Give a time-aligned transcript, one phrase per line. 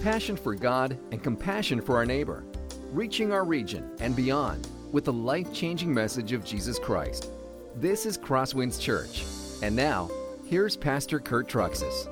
[0.00, 2.44] passion for God and compassion for our neighbor,
[2.90, 7.30] reaching our region and beyond with the life changing message of Jesus Christ.
[7.76, 9.24] This is Crosswinds Church.
[9.62, 10.10] And now,
[10.46, 12.08] here's Pastor Kurt Truxas.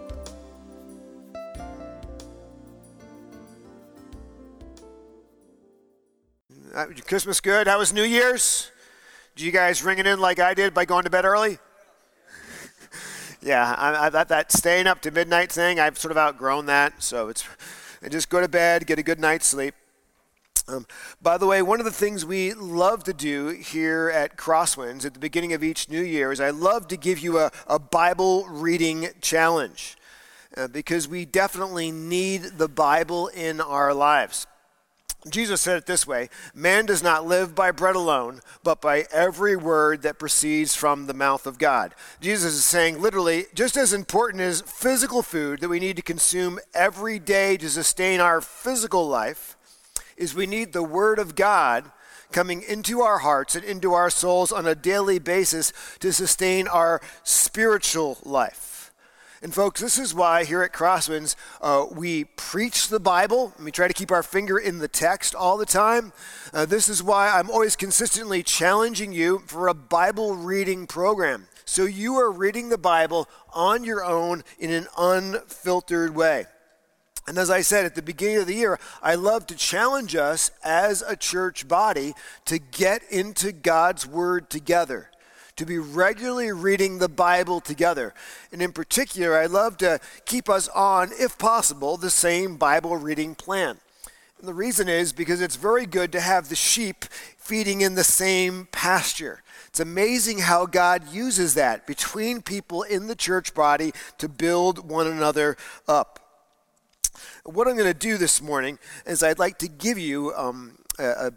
[7.07, 7.67] Christmas good?
[7.67, 8.71] How was New Year's?
[9.35, 11.59] Did you guys ring it in like I did by going to bed early?
[13.41, 17.03] Yeah, I, I, that, that staying up to midnight thing, I've sort of outgrown that.
[17.03, 17.45] So it's
[18.09, 19.75] just go to bed, get a good night's sleep.
[20.69, 20.87] Um,
[21.23, 25.15] by the way, one of the things we love to do here at Crosswinds at
[25.15, 28.47] the beginning of each new year is I love to give you a, a Bible
[28.47, 29.97] reading challenge
[30.57, 34.47] uh, because we definitely need the Bible in our lives.
[35.29, 39.57] Jesus said it this way Man does not live by bread alone, but by every
[39.57, 41.95] word that proceeds from the mouth of God.
[42.21, 46.61] Jesus is saying, literally, just as important as physical food that we need to consume
[46.73, 49.57] every day to sustain our physical life,
[50.17, 51.91] is we need the Word of God
[52.31, 57.01] coming into our hearts and into our souls on a daily basis to sustain our
[57.25, 58.78] spiritual life.
[59.41, 63.87] And, folks, this is why here at Crosswinds uh, we preach the Bible we try
[63.87, 66.13] to keep our finger in the text all the time.
[66.53, 71.47] Uh, this is why I'm always consistently challenging you for a Bible reading program.
[71.65, 76.47] So you are reading the Bible on your own in an unfiltered way.
[77.29, 80.51] And as I said at the beginning of the year, I love to challenge us
[80.65, 82.15] as a church body
[82.47, 85.11] to get into God's Word together
[85.59, 88.15] to be regularly reading the Bible together.
[88.53, 93.35] And in particular, I love to keep us on, if possible, the same Bible reading
[93.35, 93.79] plan.
[94.39, 97.05] And the reason is because it's very good to have the sheep
[97.37, 99.43] feeding in the same pasture.
[99.67, 105.09] It's amazing how God uses that between people in the church body to build one
[105.09, 105.57] another
[105.89, 106.21] up.
[107.45, 111.05] What I'm going to do this morning is I'd like to give you um, a,
[111.05, 111.33] a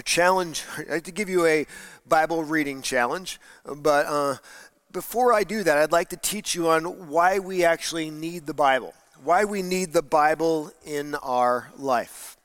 [0.00, 0.64] challenge.
[0.78, 1.66] I'd like to give you a
[2.08, 3.38] Bible reading challenge.
[3.66, 4.36] But uh,
[4.92, 8.54] before I do that, I'd like to teach you on why we actually need the
[8.54, 12.38] Bible, why we need the Bible in our life.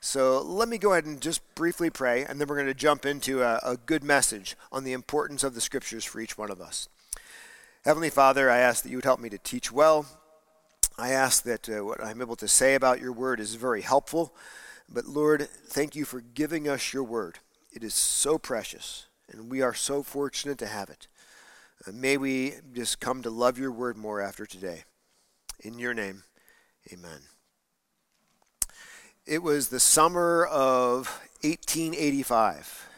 [0.00, 3.06] So let me go ahead and just briefly pray, and then we're going to jump
[3.06, 6.60] into a, a good message on the importance of the Scriptures for each one of
[6.60, 6.88] us.
[7.84, 10.06] Heavenly Father, I ask that you would help me to teach well.
[10.98, 14.34] I ask that uh, what I'm able to say about your word is very helpful.
[14.88, 17.38] But Lord, thank you for giving us your word.
[17.72, 21.08] It is so precious, and we are so fortunate to have it.
[21.86, 24.84] Uh, may we just come to love your word more after today.
[25.60, 26.24] In your name,
[26.92, 27.22] amen.
[29.24, 31.06] It was the summer of
[31.42, 32.88] 1885.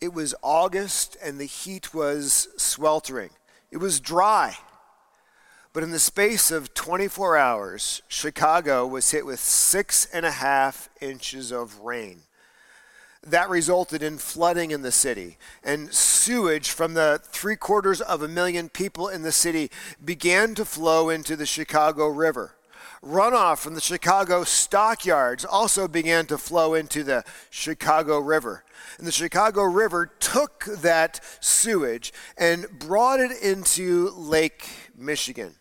[0.00, 3.30] It was August, and the heat was sweltering.
[3.70, 4.56] It was dry.
[5.74, 10.88] But in the space of 24 hours, Chicago was hit with six and a half
[11.00, 12.22] inches of rain.
[13.26, 18.28] That resulted in flooding in the city, and sewage from the three quarters of a
[18.28, 19.68] million people in the city
[20.02, 22.54] began to flow into the Chicago River.
[23.02, 28.62] Runoff from the Chicago stockyards also began to flow into the Chicago River.
[28.98, 35.56] And the Chicago River took that sewage and brought it into Lake Michigan.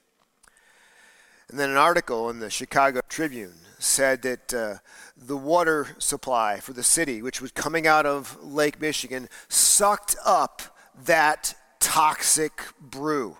[1.53, 4.77] And then an article in the Chicago Tribune said that uh,
[5.15, 10.63] the water supply for the city, which was coming out of Lake Michigan, sucked up
[11.05, 13.37] that toxic brew.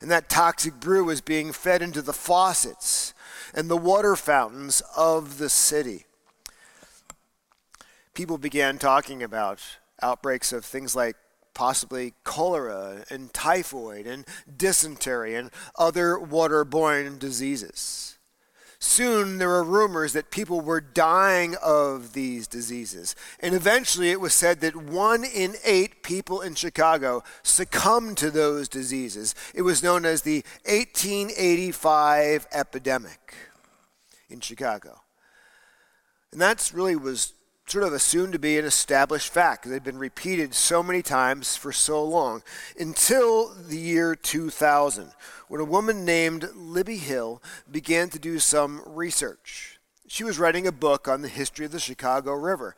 [0.00, 3.12] And that toxic brew was being fed into the faucets
[3.52, 6.06] and the water fountains of the city.
[8.14, 9.60] People began talking about
[10.00, 11.16] outbreaks of things like
[11.56, 14.26] possibly cholera and typhoid and
[14.58, 18.18] dysentery and other waterborne diseases.
[18.78, 23.16] Soon there were rumors that people were dying of these diseases.
[23.40, 28.68] And eventually it was said that one in eight people in Chicago succumbed to those
[28.68, 29.34] diseases.
[29.54, 33.34] It was known as the 1885 epidemic
[34.28, 35.00] in Chicago.
[36.32, 37.32] And that's really was
[37.66, 41.72] sort of assumed to be an established fact had been repeated so many times for
[41.72, 42.42] so long
[42.78, 45.10] until the year 2000
[45.48, 49.80] when a woman named Libby Hill began to do some research.
[50.06, 52.76] She was writing a book on the history of the Chicago River.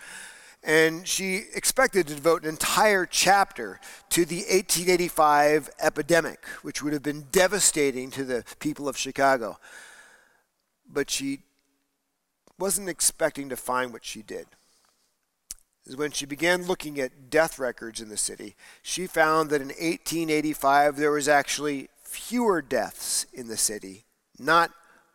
[0.64, 3.80] And she expected to devote an entire chapter
[4.10, 9.58] to the 1885 epidemic, which would have been devastating to the people of Chicago.
[10.90, 11.40] But she
[12.58, 14.46] wasn't expecting to find what she did
[15.96, 20.96] when she began looking at death records in the city, she found that in 1885
[20.96, 24.04] there was actually fewer deaths in the city,
[24.38, 24.70] not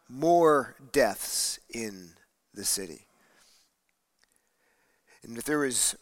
[0.10, 2.12] more deaths in
[2.54, 3.06] the city.
[5.24, 5.96] And if there was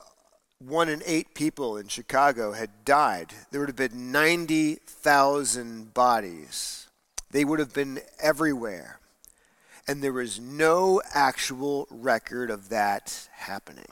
[0.59, 6.87] one in eight people in Chicago had died, there would have been 90,000 bodies.
[7.31, 8.99] They would have been everywhere.
[9.87, 13.85] And there was no actual record of that happening.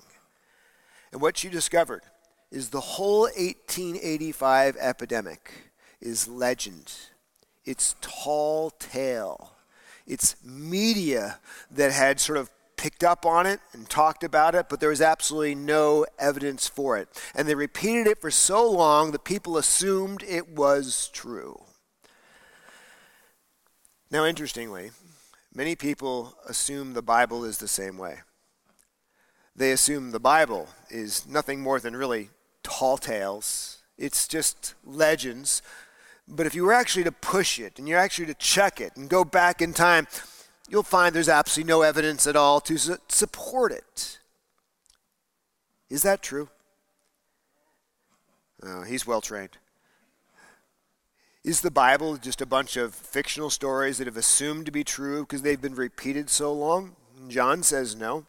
[1.11, 2.03] And what she discovered
[2.51, 5.51] is the whole 1885 epidemic
[6.01, 6.93] is legend.
[7.65, 9.51] It's tall tale.
[10.07, 11.39] It's media
[11.71, 15.01] that had sort of picked up on it and talked about it, but there was
[15.01, 17.09] absolutely no evidence for it.
[17.35, 21.61] And they repeated it for so long that people assumed it was true.
[24.09, 24.91] Now, interestingly,
[25.53, 28.19] many people assume the Bible is the same way.
[29.59, 32.29] They assume the Bible is nothing more than really
[32.63, 35.61] tall tales, it's just legends.
[36.29, 39.09] But if you were actually to push it and you're actually to check it and
[39.09, 40.07] go back in time,
[40.69, 44.19] you'll find there's absolutely no evidence at all to su- support it.
[45.89, 46.47] Is that true?
[48.63, 49.57] Oh, he's well trained.
[51.43, 55.23] Is the Bible just a bunch of fictional stories that have assumed to be true
[55.23, 56.95] because they've been repeated so long?
[57.27, 58.25] John says no.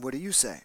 [0.00, 0.60] What do you say?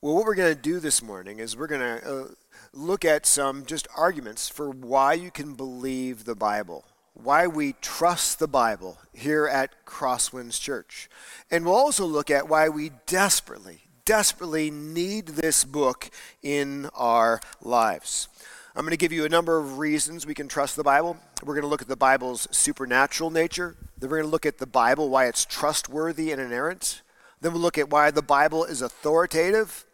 [0.00, 2.28] Well, what we're going to do this morning is we're going to uh,
[2.72, 6.84] look at some just arguments for why you can believe the Bible
[7.14, 11.08] why we trust the Bible here at Crosswinds Church.
[11.50, 16.10] And we'll also look at why we desperately, desperately need this book
[16.42, 18.28] in our lives.
[18.74, 21.16] I'm going to give you a number of reasons we can trust the Bible.
[21.44, 23.76] We're going to look at the Bible's supernatural nature.
[23.98, 27.02] Then we're going to look at the Bible, why it's trustworthy and inerrant.
[27.40, 29.84] Then we'll look at why the Bible is authoritative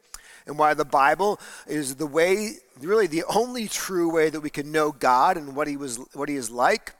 [0.46, 4.72] and why the Bible is the way, really the only true way that we can
[4.72, 6.94] know God and what he was what he is like.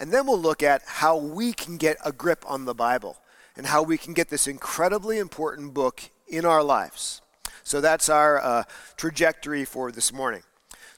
[0.00, 3.18] And then we'll look at how we can get a grip on the Bible
[3.56, 7.20] and how we can get this incredibly important book in our lives.
[7.64, 8.64] So that's our uh,
[8.96, 10.42] trajectory for this morning.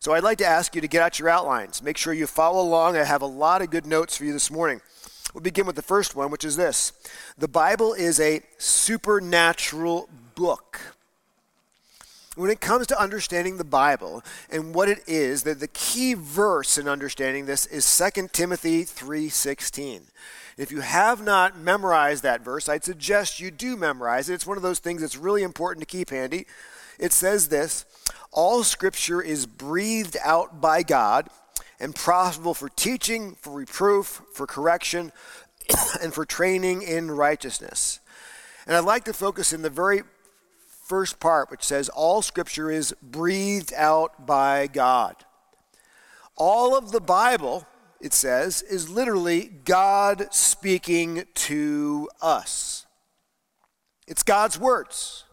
[0.00, 1.82] So I'd like to ask you to get out your outlines.
[1.82, 2.96] Make sure you follow along.
[2.96, 4.80] I have a lot of good notes for you this morning.
[5.34, 6.92] We'll begin with the first one, which is this
[7.36, 10.80] The Bible is a supernatural book
[12.36, 16.78] when it comes to understanding the Bible and what it is, that the key verse
[16.78, 20.10] in understanding this is 2 Timothy 3:16.
[20.56, 24.34] If you have not memorized that verse, I'd suggest you do memorize it.
[24.34, 26.46] It's one of those things that's really important to keep handy.
[26.98, 27.84] It says this,
[28.30, 31.28] all scripture is breathed out by God
[31.80, 35.12] and profitable for teaching, for reproof, for correction,
[36.02, 38.00] and for training in righteousness.
[38.66, 40.02] And I'd like to focus in the very
[40.84, 45.16] first part, which says, All scripture is breathed out by God.
[46.36, 47.66] All of the Bible,
[48.00, 52.86] it says, is literally God speaking to us.
[54.06, 55.24] It's God's words.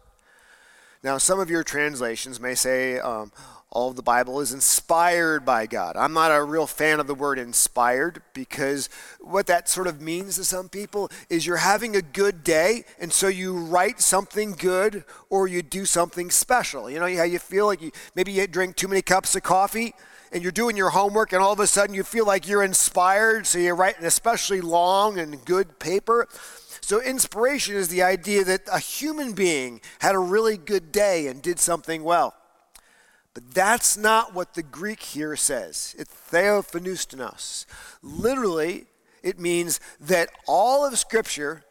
[1.02, 3.32] Now, some of your translations may say, um,
[3.72, 5.96] all of the Bible is inspired by God.
[5.96, 10.36] I'm not a real fan of the word inspired because what that sort of means
[10.36, 15.04] to some people is you're having a good day and so you write something good
[15.30, 16.90] or you do something special.
[16.90, 19.94] You know how you feel like you maybe you drink too many cups of coffee
[20.32, 23.46] and you're doing your homework and all of a sudden you feel like you're inspired
[23.46, 26.28] so you write an especially long and good paper.
[26.82, 31.40] So, inspiration is the idea that a human being had a really good day and
[31.40, 32.34] did something well.
[33.34, 35.94] But that's not what the Greek here says.
[35.98, 37.66] It's theopneustos.
[38.02, 38.86] Literally,
[39.22, 41.64] it means that all of Scripture,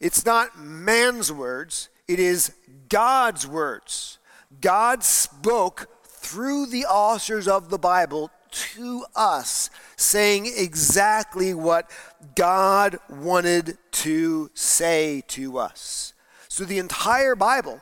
[0.00, 2.52] it's not man's words, it is
[2.88, 4.18] God's words.
[4.60, 11.90] God spoke through the authors of the Bible to us, saying exactly what
[12.34, 16.12] God wanted to say to us.
[16.48, 17.80] So the entire Bible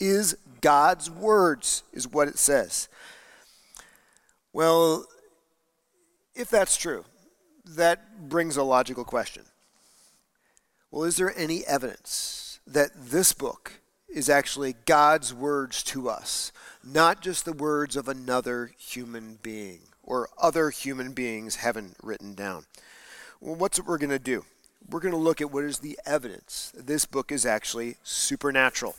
[0.00, 2.88] is God's words, is what it says.
[4.52, 5.06] Well,
[6.34, 7.04] if that's true,
[7.64, 9.44] that brings a logical question.
[10.90, 16.50] Well, is there any evidence that this book is actually God's words to us,
[16.82, 22.64] not just the words of another human being or other human beings haven't written down?
[23.40, 24.44] Well, what's what we're going to do?
[24.88, 28.96] We're going to look at what is the evidence this book is actually supernatural.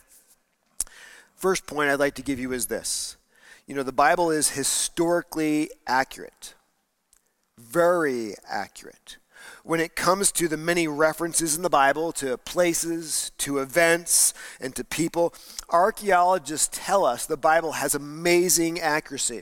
[1.42, 3.18] First point I'd like to give you is this.
[3.66, 6.54] You know, the Bible is historically accurate,
[7.58, 9.18] very accurate.
[9.64, 14.76] When it comes to the many references in the Bible to places, to events, and
[14.76, 15.34] to people,
[15.72, 19.42] archaeologists tell us the Bible has amazing accuracy.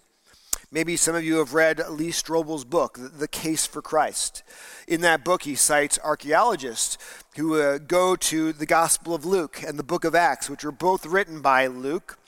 [0.71, 4.43] Maybe some of you have read Lee Strobel's book, The Case for Christ.
[4.87, 6.95] In that book, he cites archaeologists
[7.35, 10.71] who uh, go to the Gospel of Luke and the book of Acts, which were
[10.71, 12.19] both written by Luke.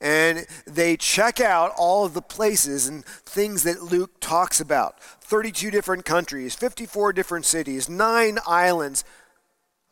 [0.00, 5.70] And they check out all of the places and things that Luke talks about 32
[5.70, 9.04] different countries, 54 different cities, nine islands.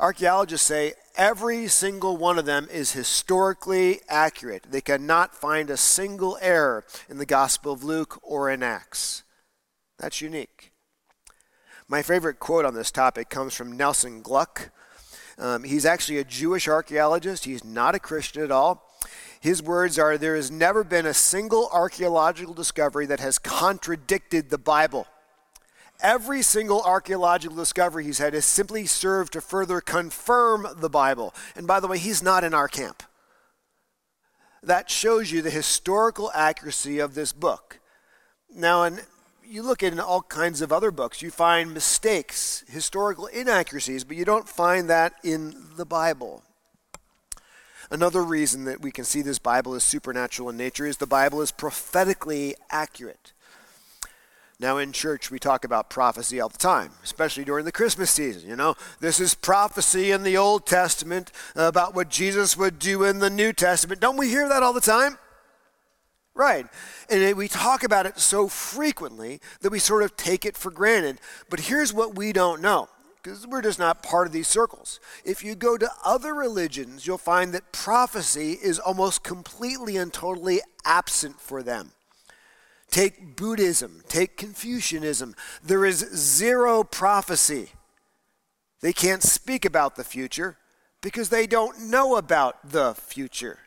[0.02, 4.66] Archaeologists say every single one of them is historically accurate.
[4.68, 9.22] They cannot find a single error in the Gospel of Luke or in Acts.
[10.00, 10.72] That's unique.
[11.86, 14.70] My favorite quote on this topic comes from Nelson Glueck.
[15.38, 18.90] Um, he's actually a Jewish archaeologist, he's not a Christian at all.
[19.40, 24.58] His words are There has never been a single archaeological discovery that has contradicted the
[24.58, 25.06] Bible.
[26.02, 31.32] Every single archaeological discovery he's had has simply served to further confirm the Bible.
[31.54, 33.04] And by the way, he's not in our camp.
[34.64, 37.78] That shows you the historical accuracy of this book.
[38.54, 39.04] Now, and
[39.44, 44.16] you look at in all kinds of other books, you find mistakes, historical inaccuracies, but
[44.16, 46.42] you don't find that in the Bible.
[47.90, 51.42] Another reason that we can see this Bible is supernatural in nature is the Bible
[51.42, 53.32] is prophetically accurate.
[54.62, 58.48] Now, in church, we talk about prophecy all the time, especially during the Christmas season.
[58.48, 63.18] You know, this is prophecy in the Old Testament about what Jesus would do in
[63.18, 64.00] the New Testament.
[64.00, 65.18] Don't we hear that all the time?
[66.32, 66.68] Right.
[67.10, 71.18] And we talk about it so frequently that we sort of take it for granted.
[71.50, 72.88] But here's what we don't know
[73.20, 75.00] because we're just not part of these circles.
[75.24, 80.60] If you go to other religions, you'll find that prophecy is almost completely and totally
[80.84, 81.90] absent for them.
[82.92, 85.34] Take Buddhism, take Confucianism.
[85.64, 87.70] There is zero prophecy.
[88.82, 90.58] They can't speak about the future
[91.00, 93.60] because they don't know about the future.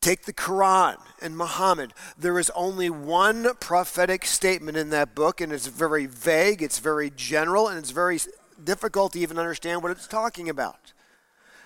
[0.00, 1.94] Take the Quran and Muhammad.
[2.16, 7.10] There is only one prophetic statement in that book, and it's very vague, it's very
[7.10, 8.20] general, and it's very
[8.62, 10.92] difficult to even understand what it's talking about.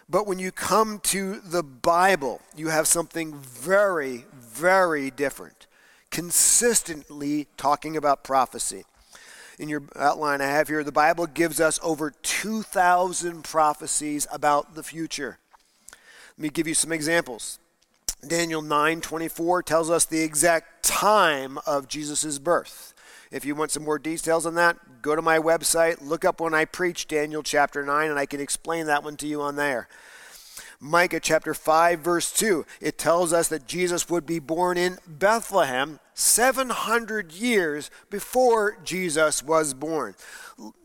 [0.09, 5.67] But when you come to the Bible, you have something very, very different
[6.11, 8.85] consistently talking about prophecy.
[9.59, 14.83] In your outline I have here, the Bible gives us over 2,000 prophecies about the
[14.83, 15.39] future.
[16.37, 17.59] Let me give you some examples.
[18.27, 22.95] Daniel 9:24 tells us the exact time of Jesus' birth.
[23.31, 26.55] If you want some more details on that, go to my website, look up when
[26.55, 29.89] I preach Daniel chapter 9 and I can explain that one to you on there.
[30.81, 35.99] Micah chapter 5, verse 2, it tells us that Jesus would be born in Bethlehem
[36.15, 40.15] 700 years before Jesus was born.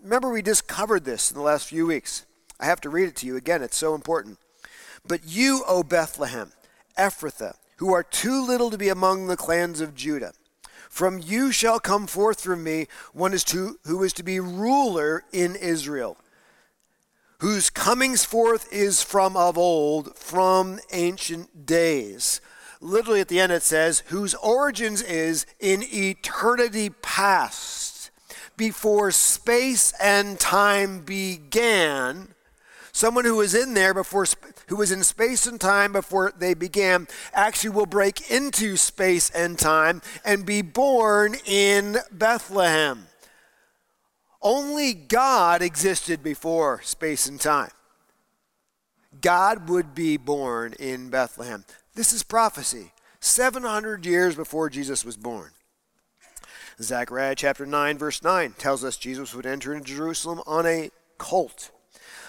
[0.01, 2.25] Remember, we just covered this in the last few weeks.
[2.59, 4.39] I have to read it to you again, it's so important.
[5.07, 6.53] But you, O Bethlehem,
[6.97, 10.33] Ephrathah, who are too little to be among the clans of Judah,
[10.89, 15.23] from you shall come forth from me one is to, who is to be ruler
[15.31, 16.17] in Israel
[17.39, 22.41] whose comings forth is from of old, from ancient days.
[22.79, 28.11] Literally at the end it says, whose origins is in eternity past,
[28.57, 32.29] before space and time began.
[32.91, 34.25] Someone who was in there before,
[34.67, 39.57] who was in space and time before they began, actually will break into space and
[39.57, 43.07] time and be born in Bethlehem.
[44.43, 47.71] Only God existed before space and time.
[49.21, 51.63] God would be born in Bethlehem.
[51.95, 55.51] This is prophecy, 700 years before Jesus was born.
[56.81, 61.71] Zechariah chapter 9, verse 9 tells us Jesus would enter into Jerusalem on a colt.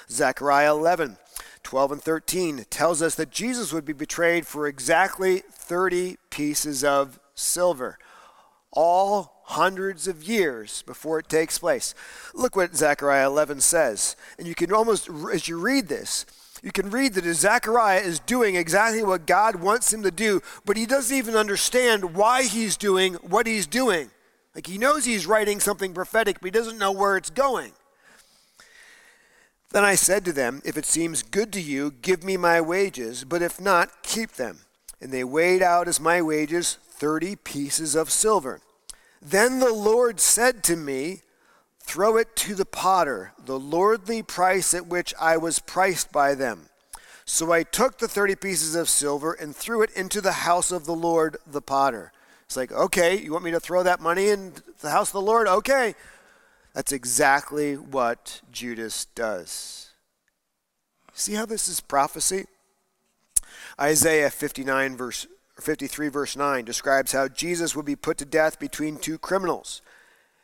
[0.09, 1.17] Zechariah 11,
[1.65, 7.19] 12 and 13 tells us that Jesus would be betrayed for exactly 30 pieces of
[7.35, 7.99] silver.
[8.71, 11.95] All hundreds of years before it takes place.
[12.35, 14.17] Look what Zechariah 11 says.
[14.39, 16.27] And you can almost, as you read this,
[16.63, 20.79] you can read that Zechariah is doing exactly what God wants him to do, but
[20.79, 24.11] he doesn't even understand why he's doing what he's doing.
[24.55, 27.73] Like he knows he's writing something prophetic, but he doesn't know where it's going.
[29.73, 33.25] Then I said to them, If it seems good to you, give me my wages,
[33.25, 34.61] but if not, keep them.
[35.01, 38.61] And they weighed out as my wages thirty pieces of silver.
[39.25, 41.23] Then the Lord said to me,
[41.81, 46.71] Throw it to the potter, the lordly price at which I was priced by them.
[47.27, 50.87] So I took the 30 pieces of silver and threw it into the house of
[50.87, 52.13] the Lord the potter.
[52.45, 55.21] It's like, okay, you want me to throw that money in the house of the
[55.23, 55.47] Lord?
[55.47, 55.95] Okay.
[56.75, 59.91] That's exactly what Judas does.
[61.13, 62.47] See how this is prophecy?
[63.81, 65.27] Isaiah 59, verse
[65.61, 69.83] 53, verse 9, describes how Jesus would be put to death between two criminals,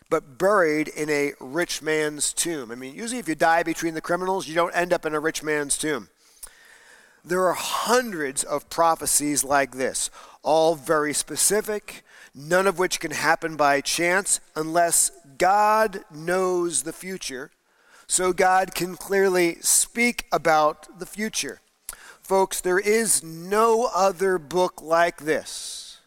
[0.09, 2.71] but buried in a rich man's tomb.
[2.71, 5.21] I mean, usually if you die between the criminals, you don't end up in a
[5.21, 6.09] rich man's tomb.
[7.25, 10.11] There are hundreds of prophecies like this,
[10.43, 12.02] all very specific,
[12.35, 17.50] none of which can happen by chance unless God knows the future.
[18.07, 21.61] So God can clearly speak about the future.
[22.31, 25.99] Folks, there is no other book like this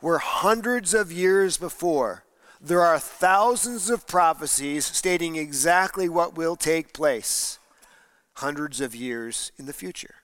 [0.00, 2.24] where hundreds of years before
[2.58, 7.58] there are thousands of prophecies stating exactly what will take place
[8.36, 10.14] hundreds of years in the future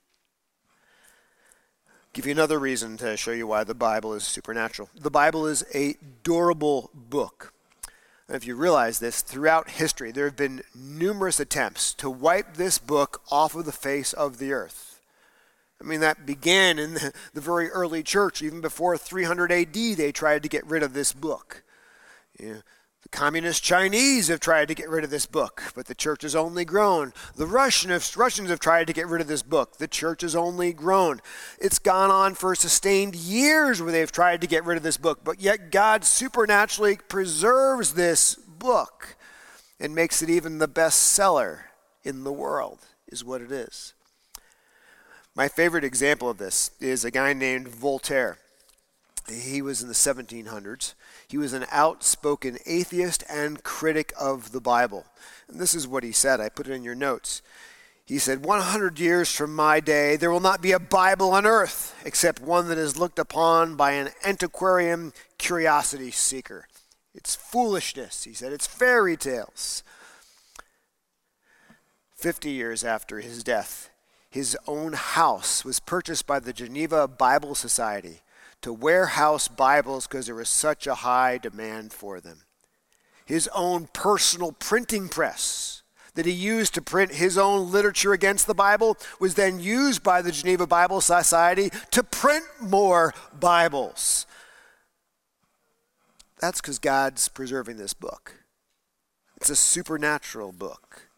[2.15, 4.89] give you another reason to show you why the Bible is supernatural.
[4.99, 7.53] The Bible is a durable book.
[8.29, 12.79] And if you realize this, throughout history, there have been numerous attempts to wipe this
[12.79, 14.84] book off of the face of the earth.
[15.81, 18.43] I mean, that began in the, the very early church.
[18.43, 21.63] Even before 300 AD, they tried to get rid of this book.
[22.39, 22.63] You know,
[23.03, 26.35] the communist Chinese have tried to get rid of this book, but the church has
[26.35, 27.13] only grown.
[27.37, 29.77] The Russian, Russians have tried to get rid of this book.
[29.77, 31.21] The church has only grown.
[31.61, 35.21] It's gone on for sustained years where they've tried to get rid of this book,
[35.23, 39.17] but yet God supernaturally preserves this book
[39.79, 41.67] and makes it even the best seller
[42.05, 43.94] in the world, is what it is.
[45.37, 48.39] My favorite example of this is a guy named Voltaire.
[49.29, 50.95] He was in the 1700s.
[51.27, 55.07] He was an outspoken atheist and critic of the Bible.
[55.49, 56.41] And this is what he said.
[56.41, 57.43] I put it in your notes.
[58.07, 62.01] He said, 100 years from my day, there will not be a Bible on earth
[62.05, 66.69] except one that is looked upon by an antiquarian curiosity seeker.
[67.15, 68.53] It's foolishness, he said.
[68.53, 69.83] It's fairy tales.
[72.15, 73.89] 50 years after his death,
[74.35, 78.23] his own house was purchased by the Geneva Bible Society
[78.63, 82.41] to warehouse Bibles because there was such a high demand for them.
[83.25, 88.57] His own personal printing press that he used to print his own literature against the
[88.57, 94.27] Bible was then used by the Geneva Bible Society to print more Bibles.
[96.41, 98.35] That's because God's preserving this book.
[99.37, 101.09] It's a supernatural book.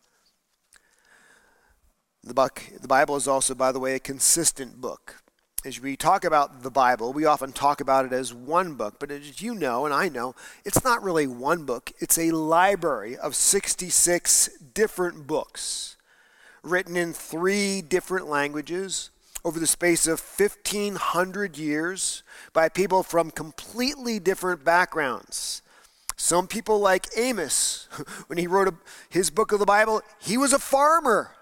[2.26, 5.22] The, Bible is also, by the way, a consistent book
[5.66, 9.10] as we talk about the Bible, we often talk about it as one book, but
[9.10, 11.90] as you know and I know, it's not really one book.
[11.98, 15.96] It's a library of 66 different books
[16.62, 19.10] written in three different languages
[19.44, 25.62] over the space of 1500 years by people from completely different backgrounds.
[26.16, 27.88] Some people like Amos,
[28.28, 28.72] when he wrote
[29.08, 31.35] his book of the Bible, he was a farmer.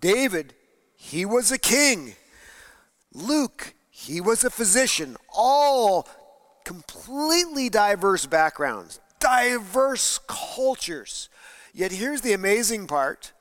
[0.00, 0.54] David,
[0.96, 2.14] he was a king.
[3.12, 6.08] Luke, he was a physician, all
[6.64, 11.28] completely diverse backgrounds, diverse cultures.
[11.72, 13.32] Yet here's the amazing part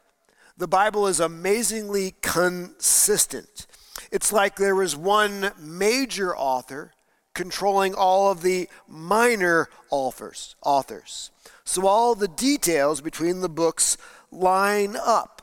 [0.58, 3.68] the Bible is amazingly consistent.
[4.12, 6.94] It's like there was one major author
[7.36, 10.56] controlling all of the minor authors.
[10.64, 11.30] authors.
[11.64, 13.98] So all the details between the books
[14.32, 15.37] line up.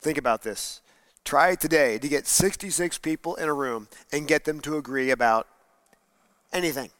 [0.00, 0.80] Think about this.
[1.24, 5.46] Try today to get 66 people in a room and get them to agree about
[6.52, 6.90] anything.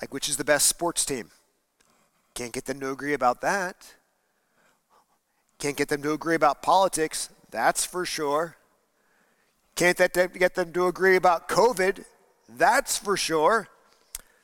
[0.00, 1.30] Like which is the best sports team.
[2.34, 3.94] Can't get them to agree about that.
[5.58, 8.56] Can't get them to agree about politics, that's for sure.
[9.76, 12.04] Can't that get them to agree about COVID,
[12.48, 13.68] that's for sure.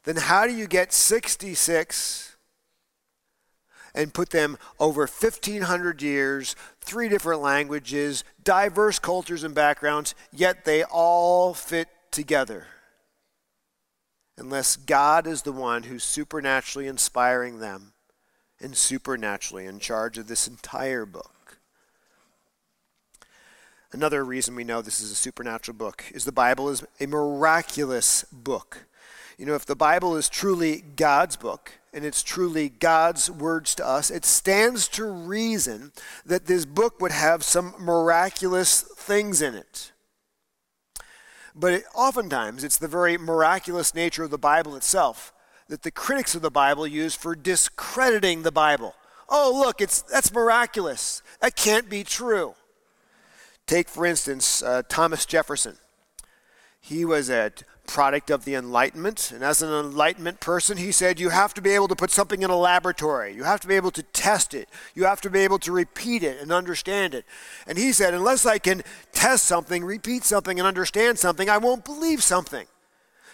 [0.05, 2.30] Then how do you get 66
[3.95, 10.85] and put them over 1,500 years, three different languages, diverse cultures and backgrounds, yet they
[10.85, 12.67] all fit together.
[14.37, 17.93] Unless God is the one who's supernaturally inspiring them
[18.61, 21.59] and supernaturally in charge of this entire book.
[23.93, 28.25] Another reason we know this is a supernatural book is the Bible is a miraculous
[28.31, 28.87] book.
[29.37, 33.87] You know, if the Bible is truly God's book, and it's truly God's words to
[33.87, 35.93] us, it stands to reason
[36.25, 39.93] that this book would have some miraculous things in it.
[41.55, 45.33] But it, oftentimes, it's the very miraculous nature of the Bible itself
[45.69, 48.95] that the critics of the Bible use for discrediting the Bible.
[49.29, 51.23] Oh, look, it's, that's miraculous.
[51.41, 52.55] That can't be true.
[53.67, 55.77] Take, for instance, uh, Thomas Jefferson.
[56.81, 57.53] He was a
[57.91, 59.33] product of the Enlightenment.
[59.33, 62.43] And as an Enlightenment person, he said, you have to be able to put something
[62.43, 63.35] in a laboratory.
[63.35, 64.69] You have to be able to test it.
[64.95, 67.25] You have to be able to repeat it and understand it.
[67.67, 71.85] And he said, unless I can test something, repeat something, and understand something, I won't
[71.85, 72.67] believe something.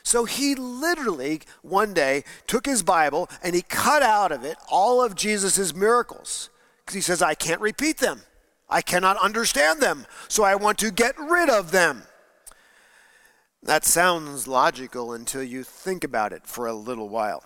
[0.03, 5.03] So he literally one day took his Bible and he cut out of it all
[5.03, 6.49] of Jesus' miracles
[6.81, 8.23] because he says, I can't repeat them.
[8.71, 10.07] I cannot understand them.
[10.29, 12.05] So I want to get rid of them.
[13.67, 17.43] That sounds logical until you think about it for a little while.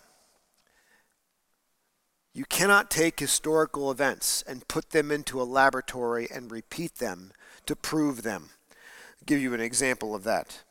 [2.34, 7.32] You cannot take historical events and put them into a laboratory and repeat them
[7.64, 8.50] to prove them.
[8.70, 10.62] I'll give you an example of that.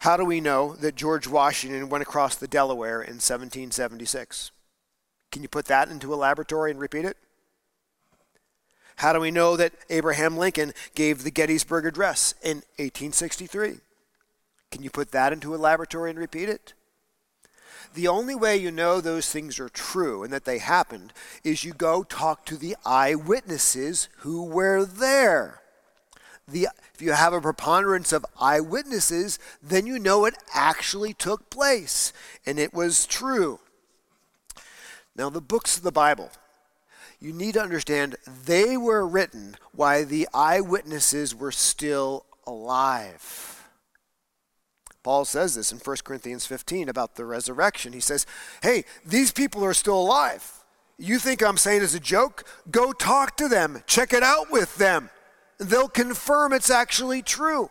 [0.00, 4.50] How do we know that George Washington went across the Delaware in 1776?
[5.32, 7.16] Can you put that into a laboratory and repeat it?
[8.96, 13.78] How do we know that Abraham Lincoln gave the Gettysburg Address in 1863?
[14.70, 16.74] Can you put that into a laboratory and repeat it?
[17.94, 21.12] The only way you know those things are true and that they happened
[21.44, 25.62] is you go talk to the eyewitnesses who were there.
[26.48, 32.12] The, if you have a preponderance of eyewitnesses, then you know it actually took place
[32.44, 33.60] and it was true.
[35.16, 36.30] Now, the books of the Bible,
[37.18, 43.55] you need to understand they were written while the eyewitnesses were still alive.
[45.06, 47.92] Paul says this in 1 Corinthians 15 about the resurrection.
[47.92, 48.26] He says,
[48.60, 50.64] Hey, these people are still alive.
[50.98, 52.42] You think I'm saying as a joke?
[52.72, 55.10] Go talk to them, check it out with them.
[55.58, 57.70] They'll confirm it's actually true.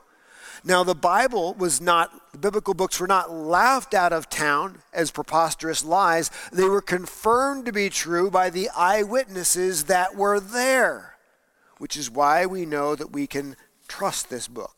[0.63, 5.12] Now, the Bible was not, the biblical books were not laughed out of town as
[5.12, 6.32] preposterous lies.
[6.54, 11.17] They were confirmed to be true by the eyewitnesses that were there,
[11.80, 13.58] which is why we know that we can
[13.89, 14.75] trust this book.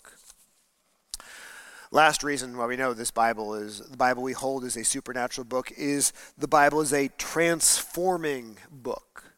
[1.92, 5.46] Last reason why we know this Bible is the Bible we hold is a supernatural
[5.46, 9.32] book is the Bible is a transforming book.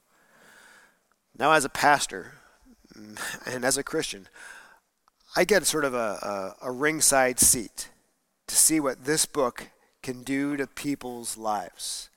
[1.37, 2.33] Now, as a pastor
[3.45, 4.27] and as a Christian,
[5.35, 7.89] I get sort of a, a, a ringside seat
[8.47, 9.69] to see what this book
[10.01, 12.09] can do to people's lives.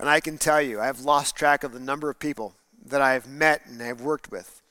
[0.00, 2.54] And I can tell you, I've lost track of the number of people
[2.84, 4.62] that I've met and have worked with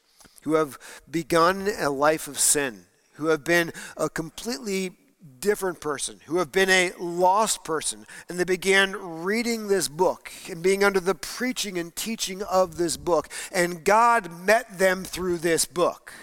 [0.41, 0.77] who have
[1.09, 2.85] begun a life of sin
[3.19, 4.91] who have been a completely
[5.39, 10.63] different person, who have been a lost person, and they began reading this book and
[10.63, 13.27] being under the preaching and teaching of this book.
[13.51, 16.13] And God met them through this book.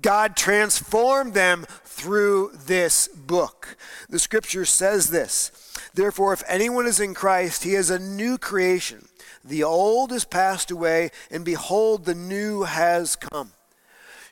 [0.00, 3.76] God transformed them through this book.
[4.08, 5.50] The scripture says this
[5.94, 9.08] Therefore, if anyone is in Christ, he is a new creation.
[9.44, 13.52] The old is passed away, and behold, the new has come.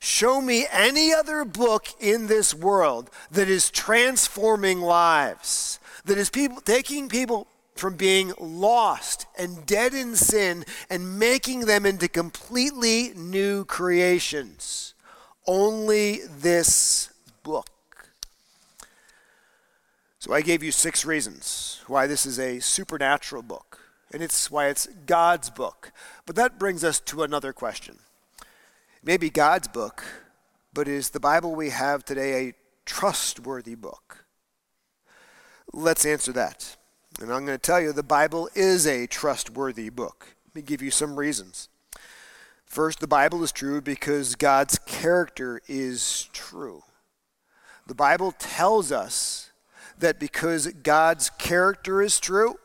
[0.00, 6.61] Show me any other book in this world that is transforming lives, that is people
[6.61, 13.64] taking people from being lost and dead in sin and making them into completely new
[13.64, 14.94] creations.
[15.46, 17.11] Only this
[17.42, 17.68] book.
[20.18, 23.78] So I gave you six reasons why this is a supernatural book,
[24.12, 25.92] and it's why it's God's book.
[26.24, 27.98] But that brings us to another question
[29.06, 30.02] may be God's book,
[30.74, 34.26] but is the Bible we have today a trustworthy book?
[35.72, 36.76] Let's answer that.
[37.20, 40.34] And I'm going to tell you the Bible is a trustworthy book.
[40.48, 41.68] Let me give you some reasons.
[42.64, 46.82] First, the Bible is true because God's character is true.
[47.86, 49.52] The Bible tells us
[50.00, 52.56] that because God's character is true,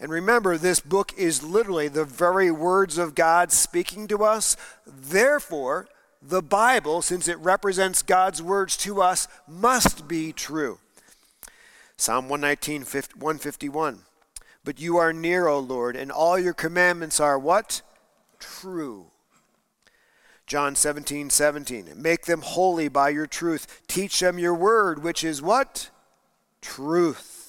[0.00, 4.56] and remember, this book is literally the very words of God speaking to us.
[4.86, 5.88] Therefore,
[6.22, 10.78] the Bible, since it represents God's words to us, must be true.
[11.98, 13.98] Psalm 119, 151.
[14.64, 17.82] But you are near, O Lord, and all your commandments are what?
[18.38, 19.06] True.
[20.46, 21.92] John 17, 17.
[21.94, 23.82] Make them holy by your truth.
[23.86, 25.90] Teach them your word, which is what?
[26.62, 27.39] Truth.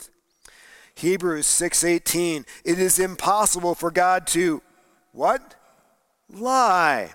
[1.01, 4.61] Hebrews 6:18 It is impossible for God to
[5.11, 5.55] what?
[6.29, 7.13] Lie.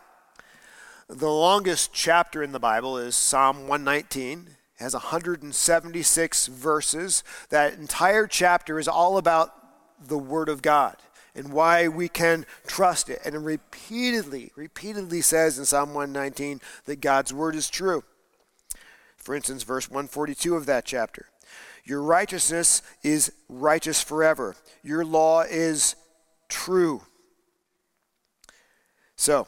[1.09, 4.49] The longest chapter in the Bible is Psalm 119.
[4.49, 7.22] It has 176 verses.
[7.51, 9.55] That entire chapter is all about
[10.05, 10.96] the word of God
[11.37, 13.20] and why we can trust it.
[13.25, 18.03] And it repeatedly, repeatedly says in Psalm 119 that God's word is true.
[19.16, 21.27] For instance, verse 142 of that chapter.
[21.87, 24.57] Your righteousness is righteous forever.
[24.83, 25.94] Your law is
[26.49, 27.03] true.
[29.14, 29.46] So,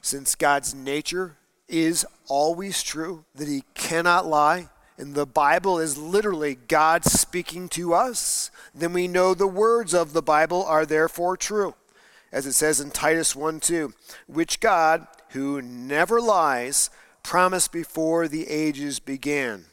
[0.00, 1.36] since God's nature
[1.68, 7.92] is always true, that he cannot lie, and the Bible is literally God speaking to
[7.92, 11.74] us, then we know the words of the Bible are therefore true.
[12.32, 13.92] As it says in Titus 1 2,
[14.26, 16.88] which God, who never lies,
[17.22, 19.66] promised before the ages began.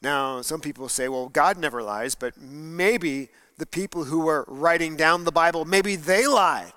[0.00, 4.96] Now, some people say, well, God never lies, but maybe the people who were writing
[4.96, 6.72] down the Bible, maybe they lied.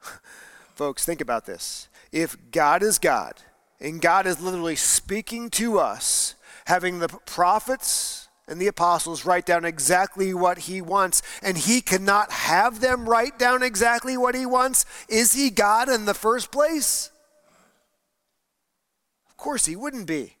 [0.74, 1.88] Folks, think about this.
[2.12, 3.34] If God is God,
[3.80, 6.34] and God is literally speaking to us,
[6.66, 12.30] having the prophets and the apostles write down exactly what he wants, and he cannot
[12.30, 17.10] have them write down exactly what he wants, is he God in the first place?
[19.28, 20.36] Of course, he wouldn't be.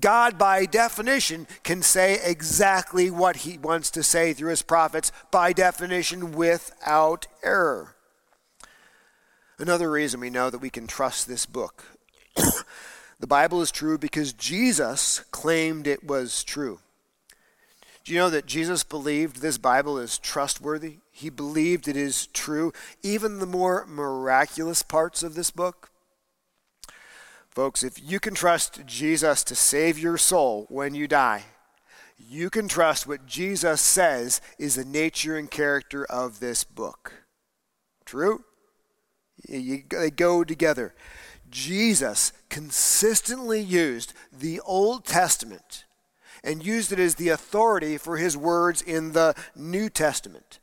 [0.00, 5.52] God, by definition, can say exactly what he wants to say through his prophets, by
[5.52, 7.94] definition, without error.
[9.58, 11.84] Another reason we know that we can trust this book
[13.20, 16.80] the Bible is true because Jesus claimed it was true.
[18.04, 20.98] Do you know that Jesus believed this Bible is trustworthy?
[21.10, 25.90] He believed it is true, even the more miraculous parts of this book.
[27.56, 31.44] Folks, if you can trust Jesus to save your soul when you die,
[32.18, 37.24] you can trust what Jesus says is the nature and character of this book.
[38.04, 38.44] True?
[39.48, 40.94] You, they go together.
[41.48, 45.86] Jesus consistently used the Old Testament
[46.44, 50.60] and used it as the authority for his words in the New Testament.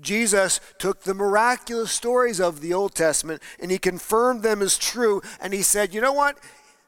[0.00, 5.22] Jesus took the miraculous stories of the Old Testament and he confirmed them as true.
[5.40, 6.38] And he said, you know what?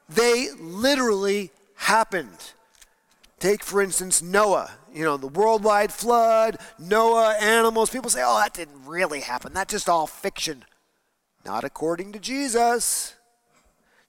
[0.09, 2.53] They literally happened.
[3.39, 7.89] Take, for instance, Noah, you know, the worldwide flood, Noah, animals.
[7.89, 9.53] People say, oh, that didn't really happen.
[9.53, 10.65] That's just all fiction.
[11.45, 13.15] Not according to Jesus.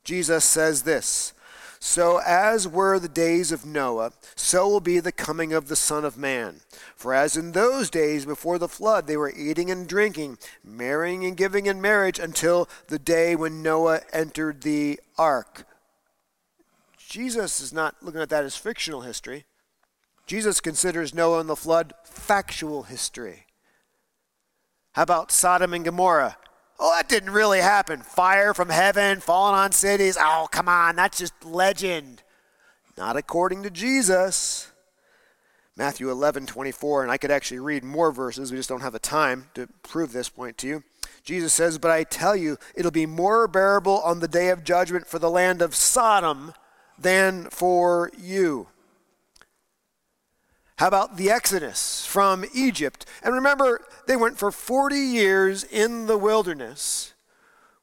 [0.02, 1.34] Jesus says this
[1.80, 6.04] so as were the days of Noah, so will be the coming of the Son
[6.04, 6.60] of Man.
[6.96, 11.36] For as in those days before the flood they were eating and drinking, marrying and
[11.36, 15.64] giving in marriage until the day when Noah entered the ark.
[16.96, 19.44] Jesus is not looking at that as fictional history.
[20.26, 23.46] Jesus considers Noah and the flood factual history.
[24.92, 26.36] How about Sodom and Gomorrah?
[26.78, 28.02] Oh, that didn't really happen.
[28.02, 30.16] Fire from heaven falling on cities.
[30.18, 32.22] Oh, come on, that's just legend.
[32.96, 34.70] Not according to Jesus.
[35.76, 38.50] Matthew 11, 24, and I could actually read more verses.
[38.50, 40.82] We just don't have the time to prove this point to you.
[41.22, 45.06] Jesus says, But I tell you, it'll be more bearable on the day of judgment
[45.06, 46.52] for the land of Sodom
[46.98, 48.68] than for you.
[50.78, 53.04] How about the Exodus from Egypt?
[53.24, 57.14] And remember, they went for 40 years in the wilderness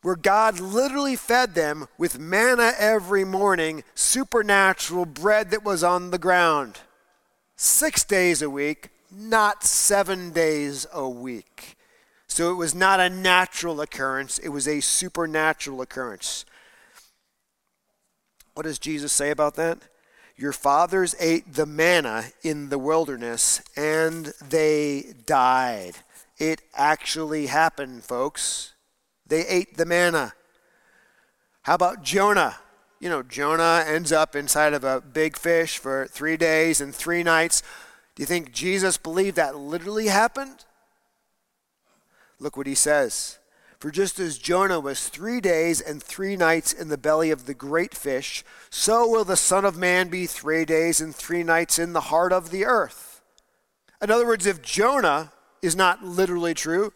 [0.01, 6.17] where God literally fed them with manna every morning, supernatural bread that was on the
[6.17, 6.79] ground.
[7.57, 11.75] Six days a week, not seven days a week.
[12.27, 16.45] So it was not a natural occurrence, it was a supernatural occurrence.
[18.53, 19.79] What does Jesus say about that?
[20.37, 25.93] Your fathers ate the manna in the wilderness and they died.
[26.37, 28.73] It actually happened, folks.
[29.25, 30.33] They ate the manna.
[31.61, 32.57] How about Jonah?
[32.99, 37.23] You know, Jonah ends up inside of a big fish for three days and three
[37.23, 37.63] nights.
[38.15, 40.65] Do you think Jesus believed that literally happened?
[42.39, 43.39] Look what he says.
[43.85, 47.53] For just as Jonah was three days and three nights in the belly of the
[47.53, 51.93] great fish, so will the Son of Man be three days and three nights in
[51.93, 53.21] the heart of the earth.
[54.01, 56.93] In other words, if Jonah is not literally true,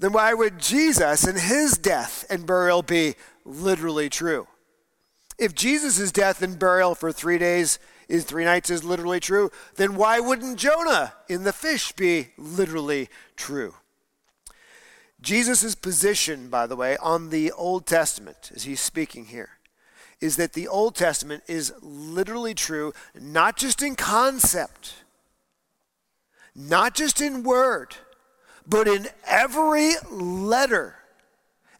[0.00, 4.48] then why would Jesus and his death and burial be literally true?
[5.38, 9.94] If Jesus' death and burial for three days is three nights is literally true, then
[9.94, 13.76] why wouldn't Jonah in the fish be literally true?
[15.24, 19.58] Jesus' position, by the way, on the Old Testament, as he's speaking here,
[20.20, 24.94] is that the Old Testament is literally true, not just in concept,
[26.54, 27.96] not just in word,
[28.66, 30.96] but in every letter.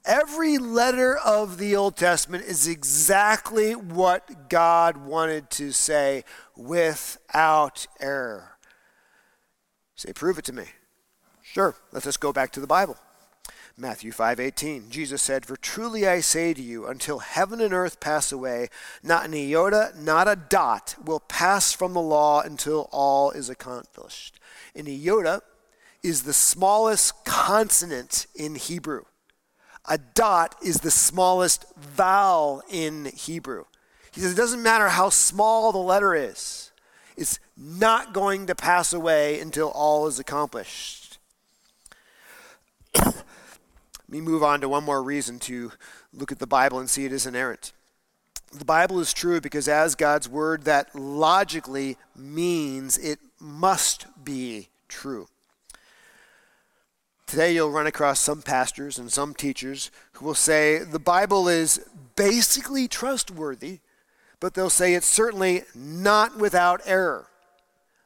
[0.04, 6.24] Every letter of the Old Testament is exactly what God wanted to say
[6.56, 8.58] without error.
[9.96, 10.64] Say, prove it to me.
[11.42, 12.96] Sure, let's just go back to the Bible.
[13.76, 18.30] Matthew 5:18 Jesus said, "For truly I say to you, until heaven and earth pass
[18.30, 18.68] away,
[19.02, 24.38] not an iota, not a dot will pass from the law until all is accomplished."
[24.76, 25.42] An iota
[26.04, 29.04] is the smallest consonant in Hebrew.
[29.86, 33.64] A dot is the smallest vowel in Hebrew.
[34.12, 36.70] He says, it doesn't matter how small the letter is,
[37.16, 41.18] it's not going to pass away until all is accomplished.
[44.08, 45.72] Let me move on to one more reason to
[46.12, 47.72] look at the Bible and see it as inerrant.
[48.52, 55.26] The Bible is true because, as God's word, that logically means it must be true.
[57.26, 61.80] Today, you'll run across some pastors and some teachers who will say the Bible is
[62.14, 63.80] basically trustworthy,
[64.38, 67.26] but they'll say it's certainly not without error.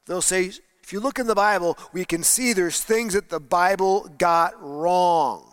[0.07, 3.41] They'll say, if you look in the Bible, we can see there's things that the
[3.41, 5.48] Bible got wrong.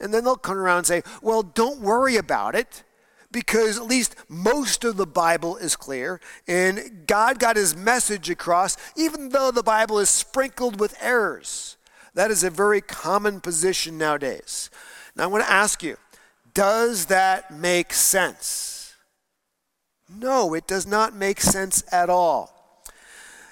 [0.00, 2.82] And then they'll come around and say, well, don't worry about it
[3.32, 8.76] because at least most of the Bible is clear and God got his message across,
[8.96, 11.76] even though the Bible is sprinkled with errors.
[12.14, 14.70] That is a very common position nowadays.
[15.14, 15.96] Now, I want to ask you
[16.54, 18.94] does that make sense?
[20.08, 22.82] No, it does not make sense at all.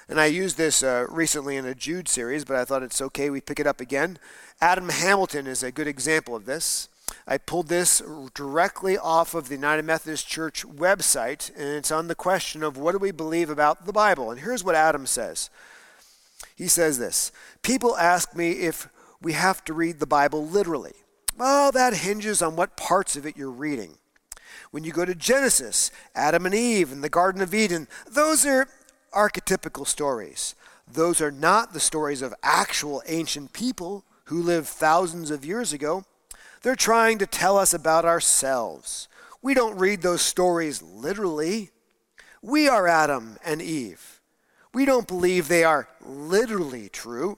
[0.07, 3.29] And I used this uh, recently in a Jude series, but I thought it's okay
[3.29, 4.17] we pick it up again.
[4.65, 6.89] Adam Hamilton is a good example of this.
[7.27, 8.01] I pulled this
[8.33, 12.93] directly off of the United Methodist Church website, and it's on the question of what
[12.93, 14.31] do we believe about the Bible.
[14.31, 15.51] And here's what Adam says
[16.55, 18.89] He says this People ask me if
[19.21, 20.93] we have to read the Bible literally.
[21.37, 23.99] Well, that hinges on what parts of it you're reading.
[24.71, 28.67] When you go to Genesis, Adam and Eve in the Garden of Eden, those are
[29.13, 30.55] archetypical stories.
[30.91, 36.03] Those are not the stories of actual ancient people who lived thousands of years ago.
[36.61, 39.07] They're trying to tell us about ourselves.
[39.41, 41.69] We don't read those stories literally.
[42.41, 44.19] We are Adam and Eve.
[44.73, 47.37] We don't believe they are literally true.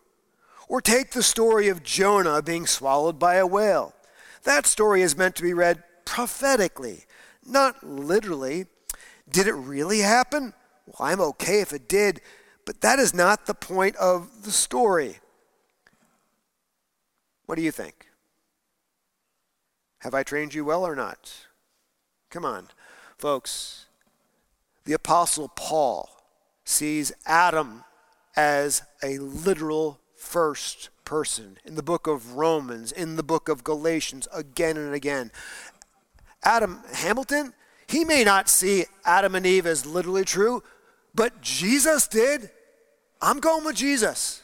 [0.69, 3.93] Or take the story of Jonah being swallowed by a whale.
[4.43, 7.05] That story is meant to be read prophetically,
[7.45, 8.65] not literally.
[9.29, 10.53] Did it really happen?
[10.85, 12.21] Well, I'm okay if it did,
[12.65, 15.19] but that is not the point of the story.
[17.47, 18.07] What do you think?
[19.99, 21.47] Have I trained you well or not?
[22.29, 22.67] Come on,
[23.17, 23.85] folks.
[24.85, 26.09] The Apostle Paul
[26.65, 27.83] sees Adam
[28.35, 34.27] as a literal first person in the book of Romans, in the book of Galatians,
[34.33, 35.31] again and again.
[36.43, 37.53] Adam Hamilton,
[37.87, 40.63] he may not see Adam and Eve as literally true,
[41.15, 42.51] but Jesus did.
[43.21, 44.43] I'm going with Jesus.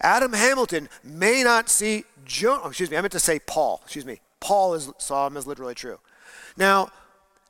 [0.00, 2.62] Adam Hamilton may not see Jonah.
[2.64, 3.80] Oh, excuse me, I meant to say Paul.
[3.84, 4.20] Excuse me.
[4.40, 5.98] Paul is, saw him as literally true.
[6.56, 6.90] Now,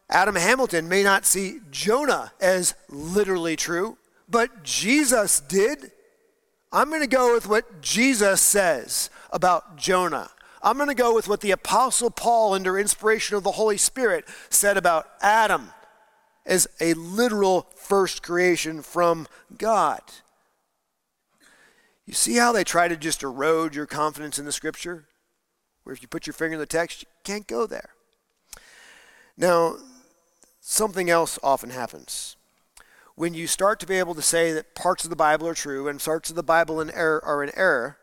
[0.08, 5.90] Adam Hamilton may not see Jonah as literally true, but Jesus did.
[6.72, 10.30] I'm going to go with what Jesus says about Jonah.
[10.62, 14.24] I'm going to go with what the Apostle Paul, under inspiration of the Holy Spirit,
[14.50, 15.70] said about Adam
[16.44, 19.26] as a literal first creation from
[19.58, 20.00] God.
[22.06, 25.06] You see how they try to just erode your confidence in the scripture?
[25.82, 27.90] Where if you put your finger in the text, you can't go there.
[29.36, 29.76] Now,
[30.60, 32.36] something else often happens.
[33.16, 35.88] When you start to be able to say that parts of the Bible are true
[35.88, 37.98] and parts of the Bible in error are in error,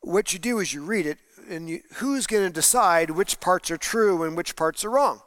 [0.00, 1.18] what you do is you read it,
[1.48, 5.20] and you, who's going to decide which parts are true and which parts are wrong?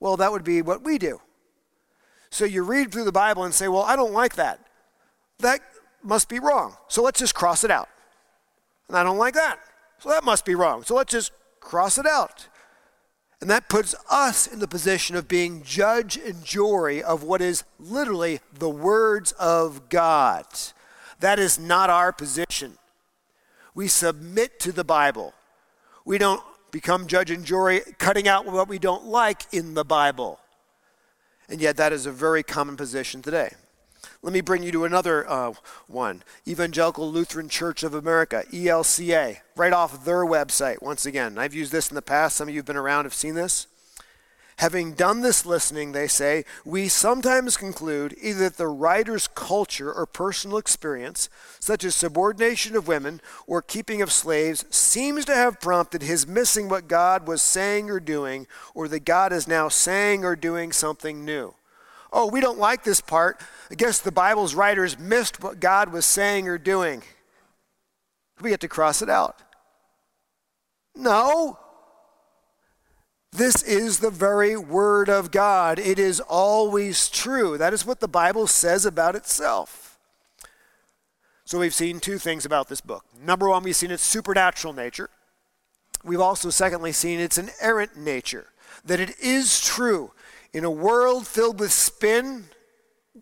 [0.00, 1.20] Well, that would be what we do.
[2.30, 4.60] So you read through the Bible and say, well, I don't like that.
[5.38, 5.60] That
[6.04, 6.76] must be wrong.
[6.88, 7.88] So let's just cross it out.
[8.88, 9.58] And I don't like that.
[9.98, 10.84] So that must be wrong.
[10.84, 12.48] So let's just cross it out.
[13.40, 17.64] And that puts us in the position of being judge and jury of what is
[17.78, 20.46] literally the words of God.
[21.20, 22.78] That is not our position.
[23.74, 25.34] We submit to the Bible.
[26.04, 30.40] We don't become judge and jury, cutting out what we don't like in the Bible.
[31.48, 33.50] And yet, that is a very common position today.
[34.24, 35.52] Let me bring you to another uh,
[35.86, 40.80] one Evangelical Lutheran Church of America, ELCA, right off their website.
[40.80, 42.36] Once again, I've used this in the past.
[42.36, 43.66] Some of you have been around have seen this.
[44.60, 50.06] Having done this listening, they say, we sometimes conclude either that the writer's culture or
[50.06, 51.28] personal experience,
[51.60, 56.70] such as subordination of women or keeping of slaves, seems to have prompted his missing
[56.70, 61.26] what God was saying or doing, or that God is now saying or doing something
[61.26, 61.54] new
[62.14, 63.40] oh, we don't like this part.
[63.70, 67.02] I guess the Bible's writers missed what God was saying or doing.
[68.40, 69.42] We get to cross it out.
[70.94, 71.58] No.
[73.32, 75.80] This is the very Word of God.
[75.80, 77.58] It is always true.
[77.58, 79.98] That is what the Bible says about itself.
[81.44, 83.04] So we've seen two things about this book.
[83.20, 85.10] Number one, we've seen its supernatural nature.
[86.04, 88.46] We've also, secondly, seen its inerrant nature
[88.84, 90.12] that it is true.
[90.54, 92.44] In a world filled with spin,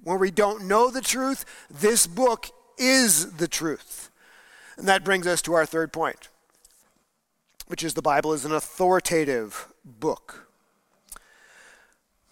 [0.04, 4.10] where we don't know the truth, this book is the truth.
[4.76, 6.28] And that brings us to our third point,
[7.68, 10.46] which is the Bible is an authoritative book.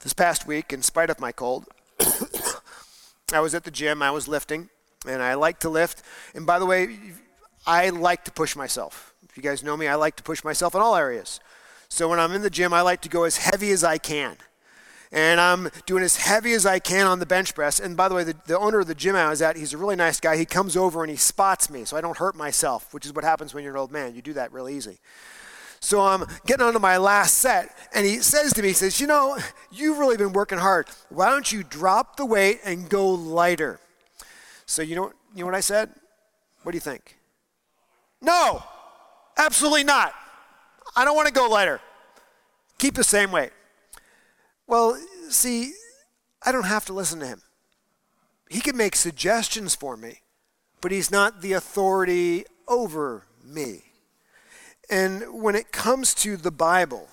[0.00, 1.66] This past week, in spite of my cold,
[3.32, 4.68] I was at the gym, I was lifting,
[5.06, 6.02] and I like to lift.
[6.34, 6.98] And by the way,
[7.66, 9.14] I like to push myself.
[9.26, 11.40] If you guys know me, I like to push myself in all areas.
[11.88, 14.36] So when I'm in the gym, I like to go as heavy as I can.
[15.12, 17.80] And I'm doing as heavy as I can on the bench press.
[17.80, 19.78] And by the way, the, the owner of the gym I was at, he's a
[19.78, 20.36] really nice guy.
[20.36, 23.24] He comes over and he spots me so I don't hurt myself, which is what
[23.24, 24.14] happens when you're an old man.
[24.14, 24.98] You do that real easy.
[25.80, 29.06] So I'm getting onto my last set, and he says to me, he says, You
[29.06, 29.38] know,
[29.72, 30.88] you've really been working hard.
[31.08, 33.80] Why don't you drop the weight and go lighter?
[34.66, 35.90] So you know, you know what I said?
[36.62, 37.16] What do you think?
[38.20, 38.62] No,
[39.38, 40.12] absolutely not.
[40.94, 41.80] I don't want to go lighter.
[42.78, 43.52] Keep the same weight.
[44.70, 44.96] Well,
[45.30, 45.72] see,
[46.46, 47.42] I don't have to listen to him.
[48.48, 50.20] He can make suggestions for me,
[50.80, 53.82] but he's not the authority over me.
[54.88, 57.08] And when it comes to the Bible,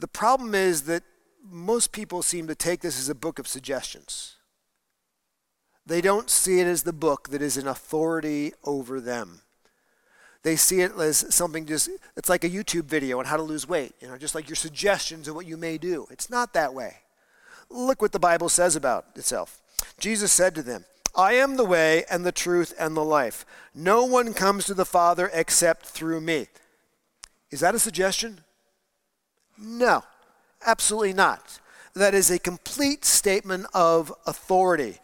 [0.00, 1.04] the problem is that
[1.48, 4.34] most people seem to take this as a book of suggestions.
[5.86, 9.42] They don't see it as the book that is an authority over them.
[10.42, 13.68] They see it as something just, it's like a YouTube video on how to lose
[13.68, 16.06] weight, you know, just like your suggestions of what you may do.
[16.10, 16.96] It's not that way.
[17.70, 19.60] Look what the Bible says about itself.
[19.98, 20.84] Jesus said to them,
[21.14, 23.46] I am the way and the truth and the life.
[23.74, 26.48] No one comes to the Father except through me.
[27.50, 28.40] Is that a suggestion?
[29.58, 30.02] No,
[30.66, 31.60] absolutely not.
[31.94, 34.98] That is a complete statement of authority.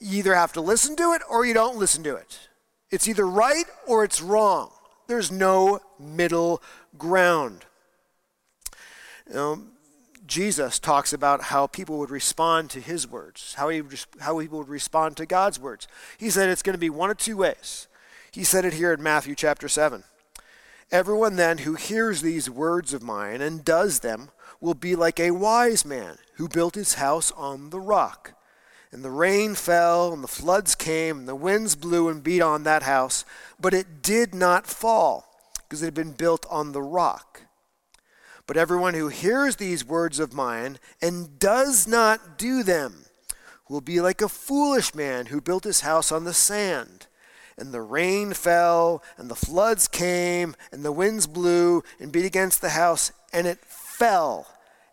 [0.00, 2.48] You either have to listen to it or you don't listen to it.
[2.90, 4.72] It's either right or it's wrong.
[5.10, 6.62] There's no middle
[6.96, 7.64] ground.
[10.24, 13.82] Jesus talks about how people would respond to his words, how, he,
[14.20, 15.88] how people would respond to God's words.
[16.16, 17.88] He said it's going to be one of two ways.
[18.30, 20.04] He said it here in Matthew chapter 7.
[20.92, 24.30] Everyone then who hears these words of mine and does them
[24.60, 28.34] will be like a wise man who built his house on the rock.
[28.92, 32.64] And the rain fell, and the floods came, and the winds blew and beat on
[32.64, 33.24] that house,
[33.60, 37.42] but it did not fall, because it had been built on the rock.
[38.46, 43.04] But everyone who hears these words of mine and does not do them
[43.68, 47.06] will be like a foolish man who built his house on the sand
[47.60, 52.62] and the rain fell, and the floods came, and the winds blew and beat against
[52.62, 54.48] the house, and it fell,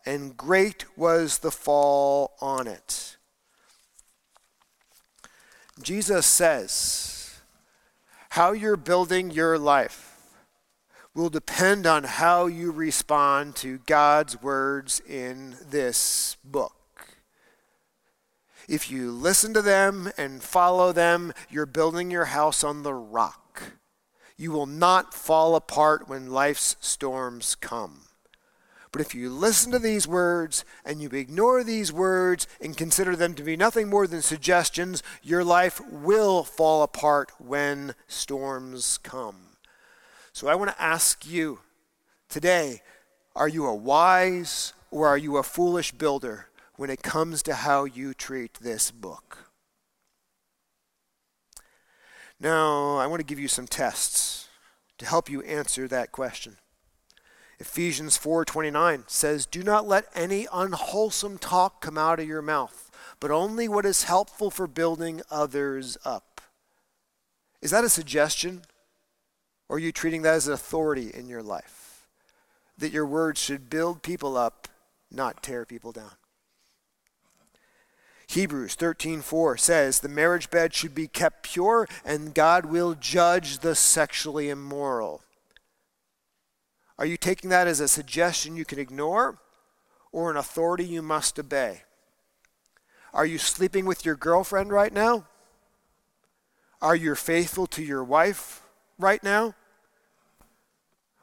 [0.06, 3.17] and great was the fall on it.
[5.82, 7.40] Jesus says,
[8.32, 10.16] how you're building your life
[11.14, 16.74] will depend on how you respond to God's words in this book.
[18.68, 23.64] If you listen to them and follow them, you're building your house on the rock.
[24.36, 28.07] You will not fall apart when life's storms come.
[28.98, 33.36] But if you listen to these words and you ignore these words and consider them
[33.36, 39.58] to be nothing more than suggestions, your life will fall apart when storms come.
[40.34, 41.60] So I want to ask you
[42.28, 42.82] today
[43.36, 46.48] are you a wise or are you a foolish builder?
[46.76, 49.52] when it comes to how you treat this book.
[52.40, 54.48] Now, I want to give you some tests
[54.98, 56.58] to help you answer that question.
[57.60, 63.32] Ephesians 4:29 says, "Do not let any unwholesome talk come out of your mouth, but
[63.32, 66.42] only what is helpful for building others up."
[67.62, 68.66] Is that a suggestion?
[69.70, 72.08] Or are you treating that as an authority in your life?
[72.78, 74.68] That your words should build people up,
[75.10, 76.16] not tear people down.
[78.28, 83.74] Hebrews 13:4 says the marriage bed should be kept pure and God will judge the
[83.74, 85.24] sexually immoral.
[87.00, 89.38] Are you taking that as a suggestion you can ignore
[90.12, 91.84] or an authority you must obey?
[93.14, 95.26] Are you sleeping with your girlfriend right now?
[96.82, 98.64] Are you faithful to your wife
[99.00, 99.56] right now?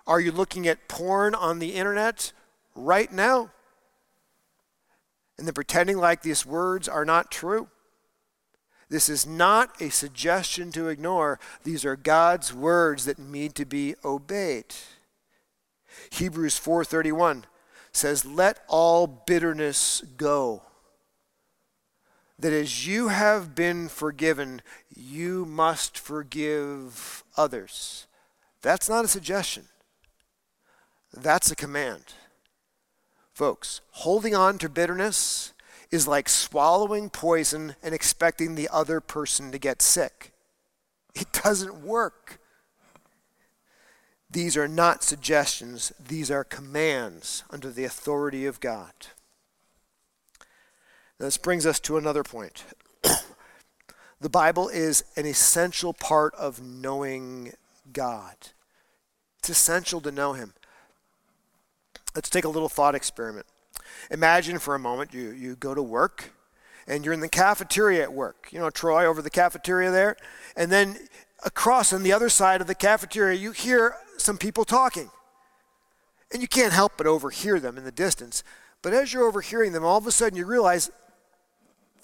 [0.06, 2.32] Are you looking at porn on the internet
[2.74, 3.50] right now?
[5.38, 7.68] and then pretending like these words are not true.
[8.88, 11.40] This is not a suggestion to ignore.
[11.64, 14.74] These are God's words that need to be obeyed.
[16.10, 17.46] Hebrews 4:31
[17.92, 20.62] says, "Let all bitterness go."
[22.38, 28.06] That as you have been forgiven, you must forgive others.
[28.60, 29.68] That's not a suggestion.
[31.12, 32.14] That's a command.
[33.32, 35.52] Folks, holding on to bitterness
[35.90, 40.32] is like swallowing poison and expecting the other person to get sick.
[41.14, 42.40] It doesn't work.
[44.34, 48.90] These are not suggestions, these are commands under the authority of God.
[51.20, 52.64] This brings us to another point.
[54.20, 57.52] the Bible is an essential part of knowing
[57.92, 58.34] God.
[59.38, 60.52] It's essential to know Him.
[62.16, 63.46] Let's take a little thought experiment.
[64.10, 66.32] Imagine for a moment you, you go to work
[66.88, 68.48] and you're in the cafeteria at work.
[68.50, 70.16] You know, Troy over the cafeteria there.
[70.56, 70.98] And then
[71.44, 75.10] across on the other side of the cafeteria, you hear some people talking.
[76.32, 78.42] And you can't help but overhear them in the distance.
[78.82, 80.90] But as you're overhearing them, all of a sudden you realize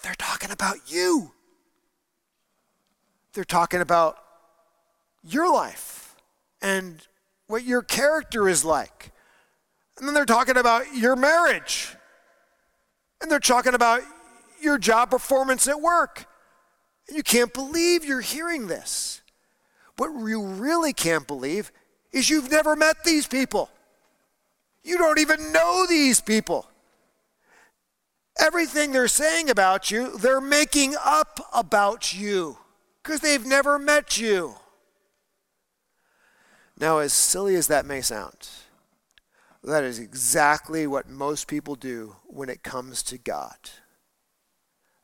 [0.03, 1.33] they're talking about you.
[3.33, 4.17] They're talking about
[5.23, 6.17] your life
[6.63, 7.07] and
[7.47, 9.13] what your character is like.
[9.99, 11.95] And then they're talking about your marriage.
[13.21, 14.03] And they're talking about
[14.63, 16.27] your job performance at work.
[17.09, 19.20] And you can't believe you're hearing this.
[20.01, 21.71] What you really can't believe
[22.11, 23.69] is you've never met these people.
[24.83, 26.67] You don't even know these people.
[28.39, 32.57] Everything they're saying about you, they're making up about you
[33.03, 34.55] because they've never met you.
[36.79, 38.49] Now, as silly as that may sound,
[39.63, 43.59] that is exactly what most people do when it comes to God.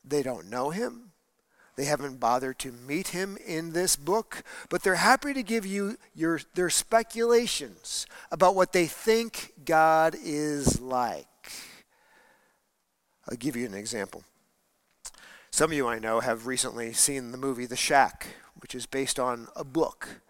[0.03, 1.06] They don't know Him.
[1.77, 5.97] They haven't bothered to meet Him in this book, but they're happy to give you
[6.15, 11.27] your, their speculations about what they think God is like.
[13.29, 14.23] I'll give you an example.
[15.51, 18.27] Some of you I know have recently seen the movie The Shack,
[18.59, 20.21] which is based on a book.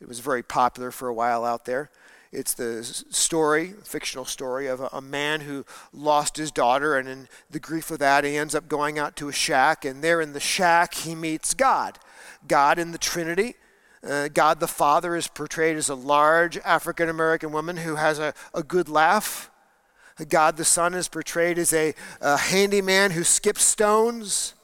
[0.00, 1.90] It was very popular for a while out there.
[2.30, 5.64] It's the story, fictional story, of a, a, man who
[5.94, 9.28] lost his daughter, and in the grief of that, he ends up going out to
[9.28, 11.98] a shack, and there in the shack, he meets God.
[12.46, 13.54] God in the Trinity.
[14.06, 18.34] Uh, God the Father is portrayed as a large African American woman who has a,
[18.54, 19.50] a good laugh.
[20.28, 24.54] God the Son is portrayed as a, a handyman who skips stones.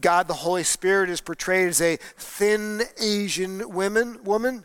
[0.00, 4.22] God the Holy Spirit is portrayed as a thin Asian woman.
[4.24, 4.64] woman.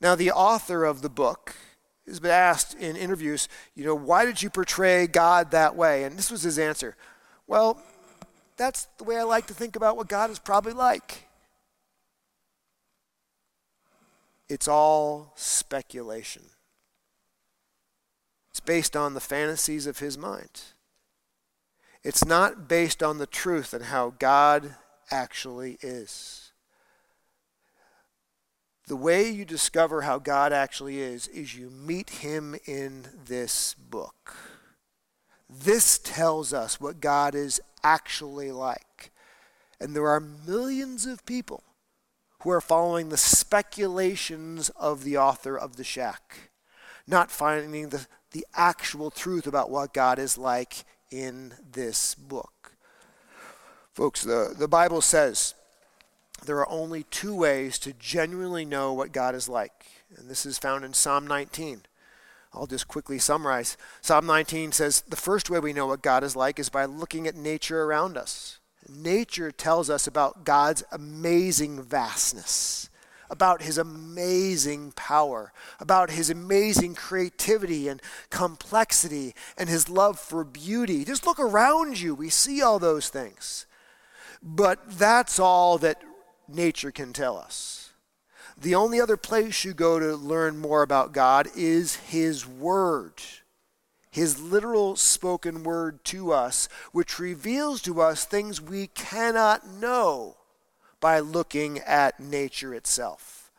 [0.00, 1.54] Now, the author of the book
[2.06, 6.04] has been asked in interviews, you know, why did you portray God that way?
[6.04, 6.96] And this was his answer.
[7.46, 7.80] Well,
[8.56, 11.28] that's the way I like to think about what God is probably like.
[14.48, 16.42] It's all speculation.
[18.50, 20.62] It's based on the fantasies of his mind.
[22.02, 24.76] It's not based on the truth and how God
[25.10, 26.43] actually is.
[28.86, 34.34] The way you discover how God actually is is you meet him in this book.
[35.48, 39.10] This tells us what God is actually like.
[39.80, 41.62] And there are millions of people
[42.40, 46.50] who are following the speculations of the author of The Shack,
[47.06, 52.72] not finding the the actual truth about what God is like in this book.
[53.94, 55.54] Folks, the, the Bible says
[56.44, 59.86] there are only two ways to genuinely know what God is like.
[60.16, 61.82] And this is found in Psalm 19.
[62.52, 63.76] I'll just quickly summarize.
[64.00, 67.26] Psalm 19 says the first way we know what God is like is by looking
[67.26, 68.60] at nature around us.
[68.88, 72.90] Nature tells us about God's amazing vastness
[73.30, 81.04] about his amazing power, about his amazing creativity and complexity, and his love for beauty.
[81.04, 83.66] Just look around you, we see all those things.
[84.42, 86.02] But that's all that
[86.48, 87.92] nature can tell us.
[88.56, 93.20] The only other place you go to learn more about God is his word
[94.14, 100.36] his literal spoken word to us, which reveals to us things we cannot know
[101.00, 103.50] by looking at nature itself.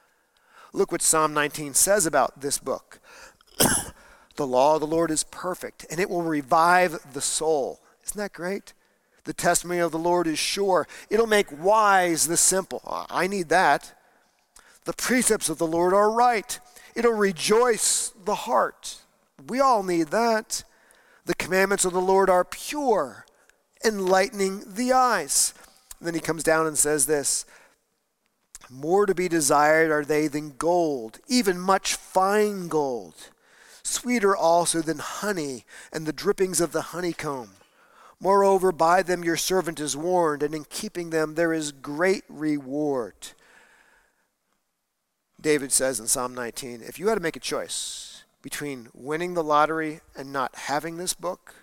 [0.71, 3.01] Look what Psalm 19 says about this book.
[4.37, 7.81] the law of the Lord is perfect, and it will revive the soul.
[8.05, 8.71] Isn't that great?
[9.25, 10.87] The testimony of the Lord is sure.
[11.09, 12.81] It'll make wise the simple.
[12.85, 13.93] Ah, I need that.
[14.85, 16.59] The precepts of the Lord are right.
[16.95, 18.97] It'll rejoice the heart.
[19.47, 20.63] We all need that.
[21.25, 23.25] The commandments of the Lord are pure,
[23.83, 25.55] enlightening the eyes.
[25.99, 27.45] And then he comes down and says this
[28.69, 33.15] More to be desired are they than gold, even much fine gold,
[33.81, 37.49] sweeter also than honey and the drippings of the honeycomb.
[38.19, 43.13] Moreover, by them your servant is warned, and in keeping them there is great reward.
[45.39, 49.43] David says in Psalm 19 if you had to make a choice between winning the
[49.43, 51.55] lottery and not having this book,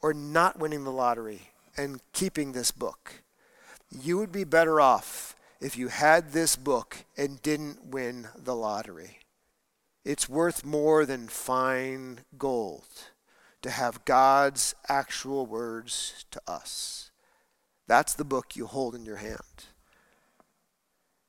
[0.00, 3.22] or not winning the lottery and keeping this book.
[3.90, 9.20] You would be better off if you had this book and didn't win the lottery.
[10.04, 12.84] It's worth more than fine gold
[13.64, 17.10] to have God's actual words to us.
[17.86, 19.64] That's the book you hold in your hand.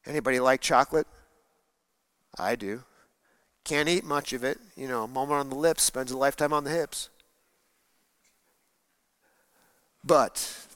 [0.05, 1.07] Anybody like chocolate?
[2.37, 2.83] I do.
[3.63, 4.59] Can't eat much of it.
[4.75, 7.09] You know, a moment on the lips spends a lifetime on the hips.
[10.03, 10.67] But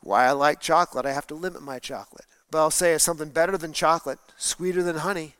[0.00, 2.24] why I like chocolate, I have to limit my chocolate.
[2.52, 5.34] But I'll say it's something better than chocolate, sweeter than honey,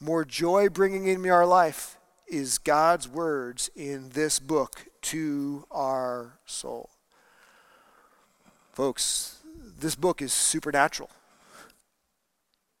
[0.00, 1.96] more joy bringing in our life
[2.32, 6.88] is God's words in this book to our soul.
[8.72, 9.40] Folks,
[9.78, 11.10] this book is supernatural.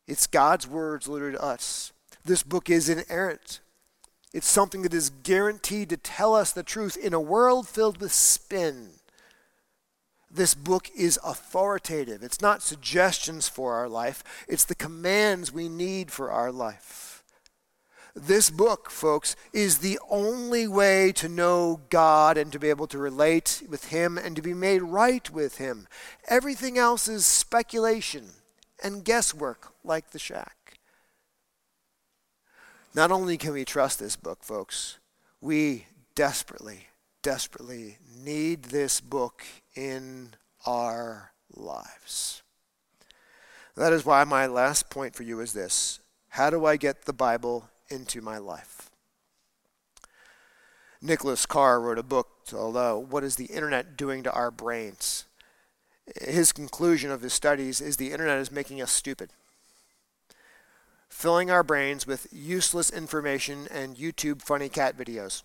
[0.08, 1.92] It's God's words literally to us.
[2.24, 3.60] This book is inerrant.
[4.32, 8.12] It's something that is guaranteed to tell us the truth in a world filled with
[8.12, 8.92] spin.
[10.30, 12.22] This book is authoritative.
[12.22, 17.11] It's not suggestions for our life, it's the commands we need for our life.
[18.14, 22.98] This book, folks, is the only way to know God and to be able to
[22.98, 25.88] relate with Him and to be made right with Him.
[26.28, 28.30] Everything else is speculation
[28.82, 30.78] and guesswork, like the shack.
[32.94, 34.98] Not only can we trust this book, folks,
[35.40, 36.88] we desperately,
[37.22, 39.44] desperately need this book
[39.74, 40.34] in
[40.66, 42.42] our lives.
[43.74, 47.14] That is why my last point for you is this How do I get the
[47.14, 48.90] Bible into my life?
[51.00, 55.26] Nicholas Carr wrote a book called uh, What is the Internet Doing to Our Brains?
[56.20, 59.30] His conclusion of his studies is the Internet is making us stupid
[61.12, 65.42] filling our brains with useless information and YouTube funny cat videos.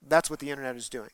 [0.00, 1.10] That's what the internet is doing.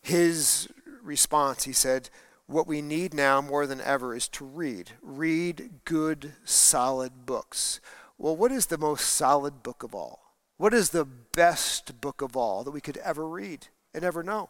[0.00, 0.68] His
[1.02, 2.08] response, he said,
[2.46, 4.92] what we need now more than ever is to read.
[5.02, 7.80] Read good, solid books.
[8.22, 10.20] Well, what is the most solid book of all?
[10.56, 14.48] What is the best book of all that we could ever read and ever know?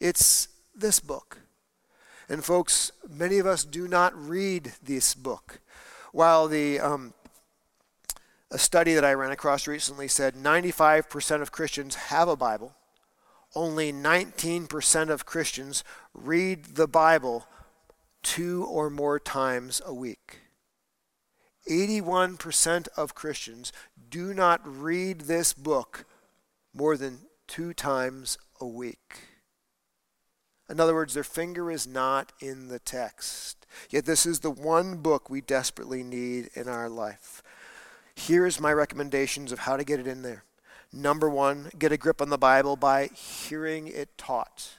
[0.00, 1.42] It's this book.
[2.26, 5.60] And folks, many of us do not read this book.
[6.12, 7.12] While the um,
[8.50, 12.76] a study that I ran across recently said 95% of Christians have a Bible,
[13.54, 17.46] only 19% of Christians read the Bible
[18.22, 20.47] two or more times a week.
[21.68, 23.72] 81% of Christians
[24.10, 26.04] do not read this book
[26.74, 29.20] more than two times a week.
[30.70, 33.66] In other words, their finger is not in the text.
[33.88, 37.42] Yet this is the one book we desperately need in our life.
[38.14, 40.44] Here's my recommendations of how to get it in there.
[40.92, 44.74] Number one, get a grip on the Bible by hearing it taught.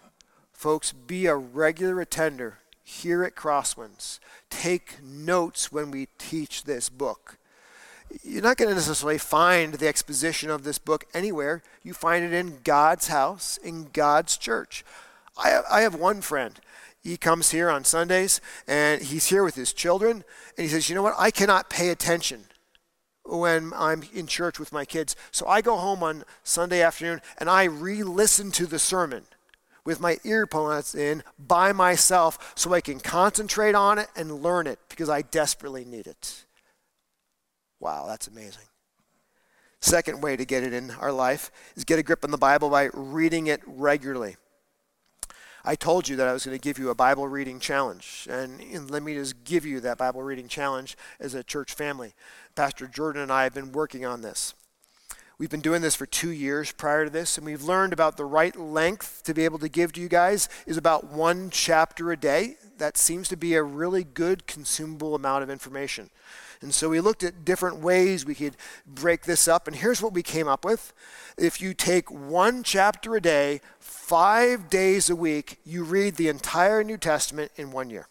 [0.51, 2.59] Folks, be a regular attender
[2.89, 4.19] here at Crosswinds.
[4.49, 7.37] Take notes when we teach this book.
[8.23, 11.61] You're not going to necessarily find the exposition of this book anywhere.
[11.83, 14.83] You find it in God's house, in God's church.
[15.37, 16.59] I have, I have one friend.
[17.01, 20.23] He comes here on Sundays and he's here with his children
[20.57, 21.15] and he says, You know what?
[21.17, 22.45] I cannot pay attention
[23.23, 25.15] when I'm in church with my kids.
[25.31, 29.25] So I go home on Sunday afternoon and I re listen to the sermon
[29.89, 34.77] with my earphones in by myself so I can concentrate on it and learn it
[34.87, 36.45] because I desperately need it.
[37.79, 38.65] Wow, that's amazing.
[39.81, 42.69] Second way to get it in our life is get a grip on the Bible
[42.69, 44.35] by reading it regularly.
[45.65, 48.27] I told you that I was going to give you a Bible reading challenge.
[48.29, 52.13] And, and, let me just give you that Bible reading challenge as a church family.
[52.53, 54.53] Pastor Jordan and I have been working on this.
[55.39, 58.25] We've been doing this for two years prior to this, and we've learned about the
[58.25, 62.17] right length to be able to give to you guys is about one chapter a
[62.17, 62.57] day.
[62.77, 66.09] That seems to be a really good consumable amount of information.
[66.59, 70.11] And so we looked at different ways we could break this up, and here's what
[70.11, 70.91] we came up with.
[71.37, 76.83] If you take one chapter a day, five days a week, you read the entire
[76.83, 78.07] New Testament in one year.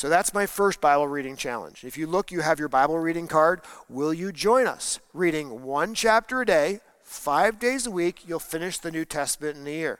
[0.00, 1.84] So that's my first Bible reading challenge.
[1.84, 3.60] If you look, you have your Bible reading card.
[3.86, 4.98] Will you join us?
[5.12, 9.66] Reading one chapter a day, five days a week, you'll finish the New Testament in
[9.66, 9.98] a year.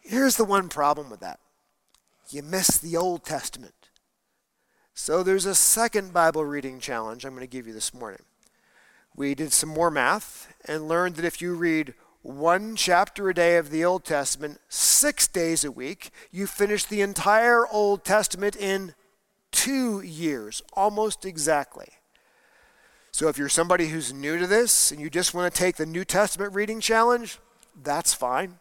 [0.00, 1.38] Here's the one problem with that
[2.30, 3.90] you miss the Old Testament.
[4.92, 8.22] So there's a second Bible reading challenge I'm going to give you this morning.
[9.14, 11.94] We did some more math and learned that if you read
[12.24, 17.02] one chapter a day of the Old Testament six days a week, you finish the
[17.02, 18.94] entire Old Testament in
[19.52, 21.88] two years, almost exactly.
[23.12, 25.84] So if you're somebody who's new to this and you just want to take the
[25.84, 27.38] New Testament reading challenge,
[27.82, 28.58] that's fine.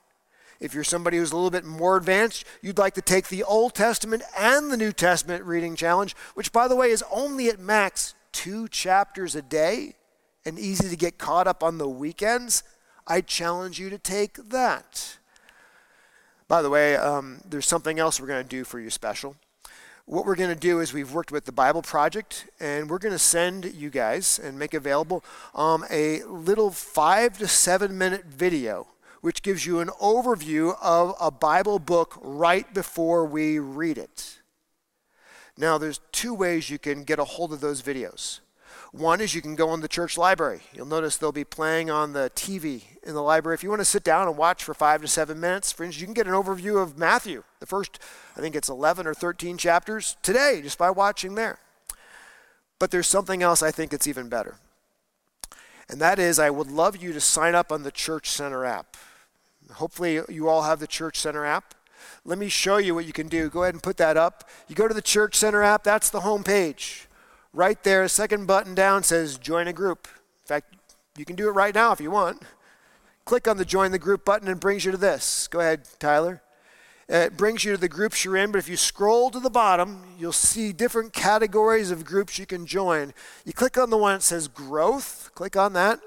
[0.60, 3.76] If you're somebody who's a little bit more advanced, you'd like to take the Old
[3.76, 8.14] Testament and the New Testament reading challenge, which, by the way, is only at max
[8.34, 9.96] two chapters a day
[10.46, 12.64] and easy to get caught up on the weekends,
[13.06, 15.18] I challenge you to take that.
[16.48, 19.36] By the way, um, there's something else we're going to do for you special.
[20.06, 23.14] What we're going to do is we've worked with the Bible Project, and we're going
[23.14, 25.24] to send you guys and make available
[25.56, 28.88] um, a little five to seven minute video,
[29.22, 34.40] which gives you an overview of a Bible book right before we read it.
[35.58, 38.40] Now, there's two ways you can get a hold of those videos.
[38.94, 40.62] One is you can go in the church library.
[40.72, 43.56] You'll notice they'll be playing on the TV in the library.
[43.56, 46.06] If you want to sit down and watch for five to seven minutes, instance, you
[46.06, 47.98] can get an overview of Matthew, the first,
[48.38, 51.58] I think it's 11 or 13 chapters today, just by watching there.
[52.78, 54.58] But there's something else I think that's even better.
[55.90, 58.96] And that is, I would love you to sign up on the Church Center app.
[59.72, 61.74] Hopefully, you all have the Church Center app.
[62.26, 63.50] Let me show you what you can do.
[63.50, 64.48] Go ahead and put that up.
[64.68, 67.08] You go to the Church Center app, that's the home page
[67.54, 70.08] right there, second button down says join a group.
[70.08, 70.76] In fact,
[71.18, 72.42] you can do it right now if you want.
[73.26, 75.48] Click on the join the group button and brings you to this.
[75.48, 76.42] Go ahead, Tyler.
[77.08, 80.04] It brings you to the groups you're in, but if you scroll to the bottom,
[80.18, 83.14] you'll see different categories of groups you can join.
[83.46, 86.00] You click on the one that says growth, click on that.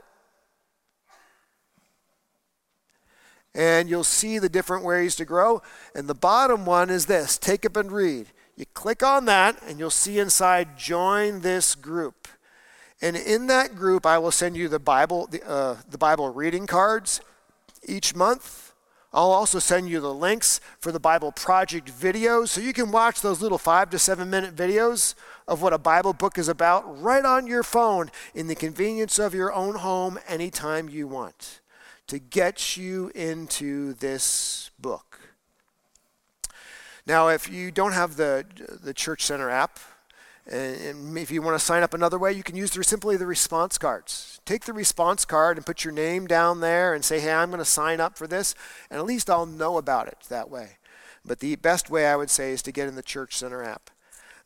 [3.55, 5.63] And you'll see the different ways to grow.
[5.95, 8.27] And the bottom one is this take up and read.
[8.57, 12.27] You click on that, and you'll see inside join this group.
[13.03, 16.67] And in that group, I will send you the Bible, the, uh, the Bible reading
[16.67, 17.21] cards
[17.87, 18.73] each month.
[19.13, 23.21] I'll also send you the links for the Bible Project videos so you can watch
[23.21, 25.15] those little five to seven minute videos
[25.47, 29.33] of what a Bible book is about right on your phone in the convenience of
[29.33, 31.61] your own home anytime you want
[32.09, 35.06] to get you into this book.
[37.07, 38.45] Now, if you don't have the,
[38.83, 39.79] the Church Center app,
[40.51, 43.27] and if you want to sign up another way, you can use the, simply the
[43.27, 44.41] response cards.
[44.45, 47.59] Take the response card and put your name down there and say, hey, I'm going
[47.59, 48.55] to sign up for this,
[48.91, 50.79] and at least I'll know about it that way.
[51.25, 53.91] But the best way I would say is to get in the Church Center app.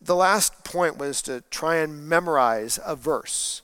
[0.00, 3.62] The last point was to try and memorize a verse.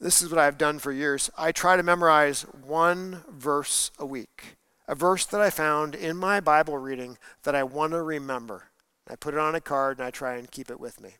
[0.00, 1.30] This is what I've done for years.
[1.36, 4.57] I try to memorize one verse a week
[4.88, 8.64] a verse that I found in my Bible reading that I want to remember.
[9.06, 11.10] I put it on a card and I try and keep it with me.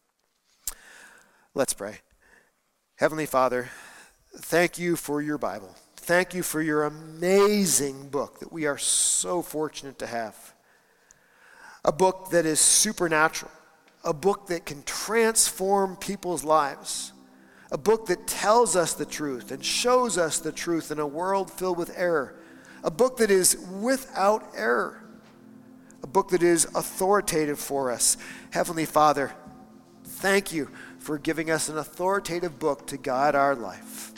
[1.54, 1.98] Let's pray.
[2.96, 3.68] Heavenly Father,
[4.34, 5.76] thank you for your Bible.
[5.96, 10.54] Thank you for your amazing book that we are so fortunate to have.
[11.84, 13.52] A book that is supernatural,
[14.02, 17.12] a book that can transform people's lives,
[17.70, 21.50] a book that tells us the truth and shows us the truth in a world
[21.50, 22.34] filled with error
[22.84, 25.02] a book that is without error,
[26.02, 28.16] a book that is authoritative for us.
[28.50, 29.32] Heavenly Father,
[30.04, 34.12] thank you for giving us an authoritative book to guide our life.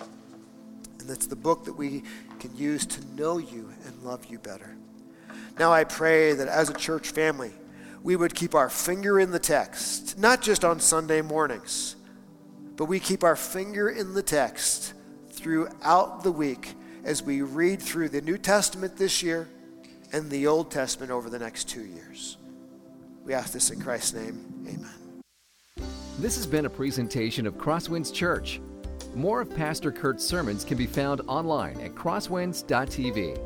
[0.98, 2.02] And that's the book that we
[2.38, 4.76] can use to know you and love you better.
[5.58, 7.52] Now I pray that as a church family,
[8.02, 11.96] we would keep our finger in the text, not just on Sunday mornings,
[12.76, 14.94] but we keep our finger in the text
[15.30, 16.74] throughout the week
[17.04, 19.48] as we read through the New Testament this year
[20.12, 22.36] and the Old Testament over the next two years.
[23.24, 24.64] We ask this in Christ's name.
[24.66, 24.90] Amen.
[26.18, 28.60] This has been a presentation of Crosswinds Church.
[29.14, 33.38] More of Pastor Kurt's sermons can be found online at crosswinds.tv.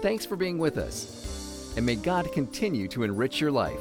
[0.00, 3.80] Thanks for being with us, and may God continue to enrich your life.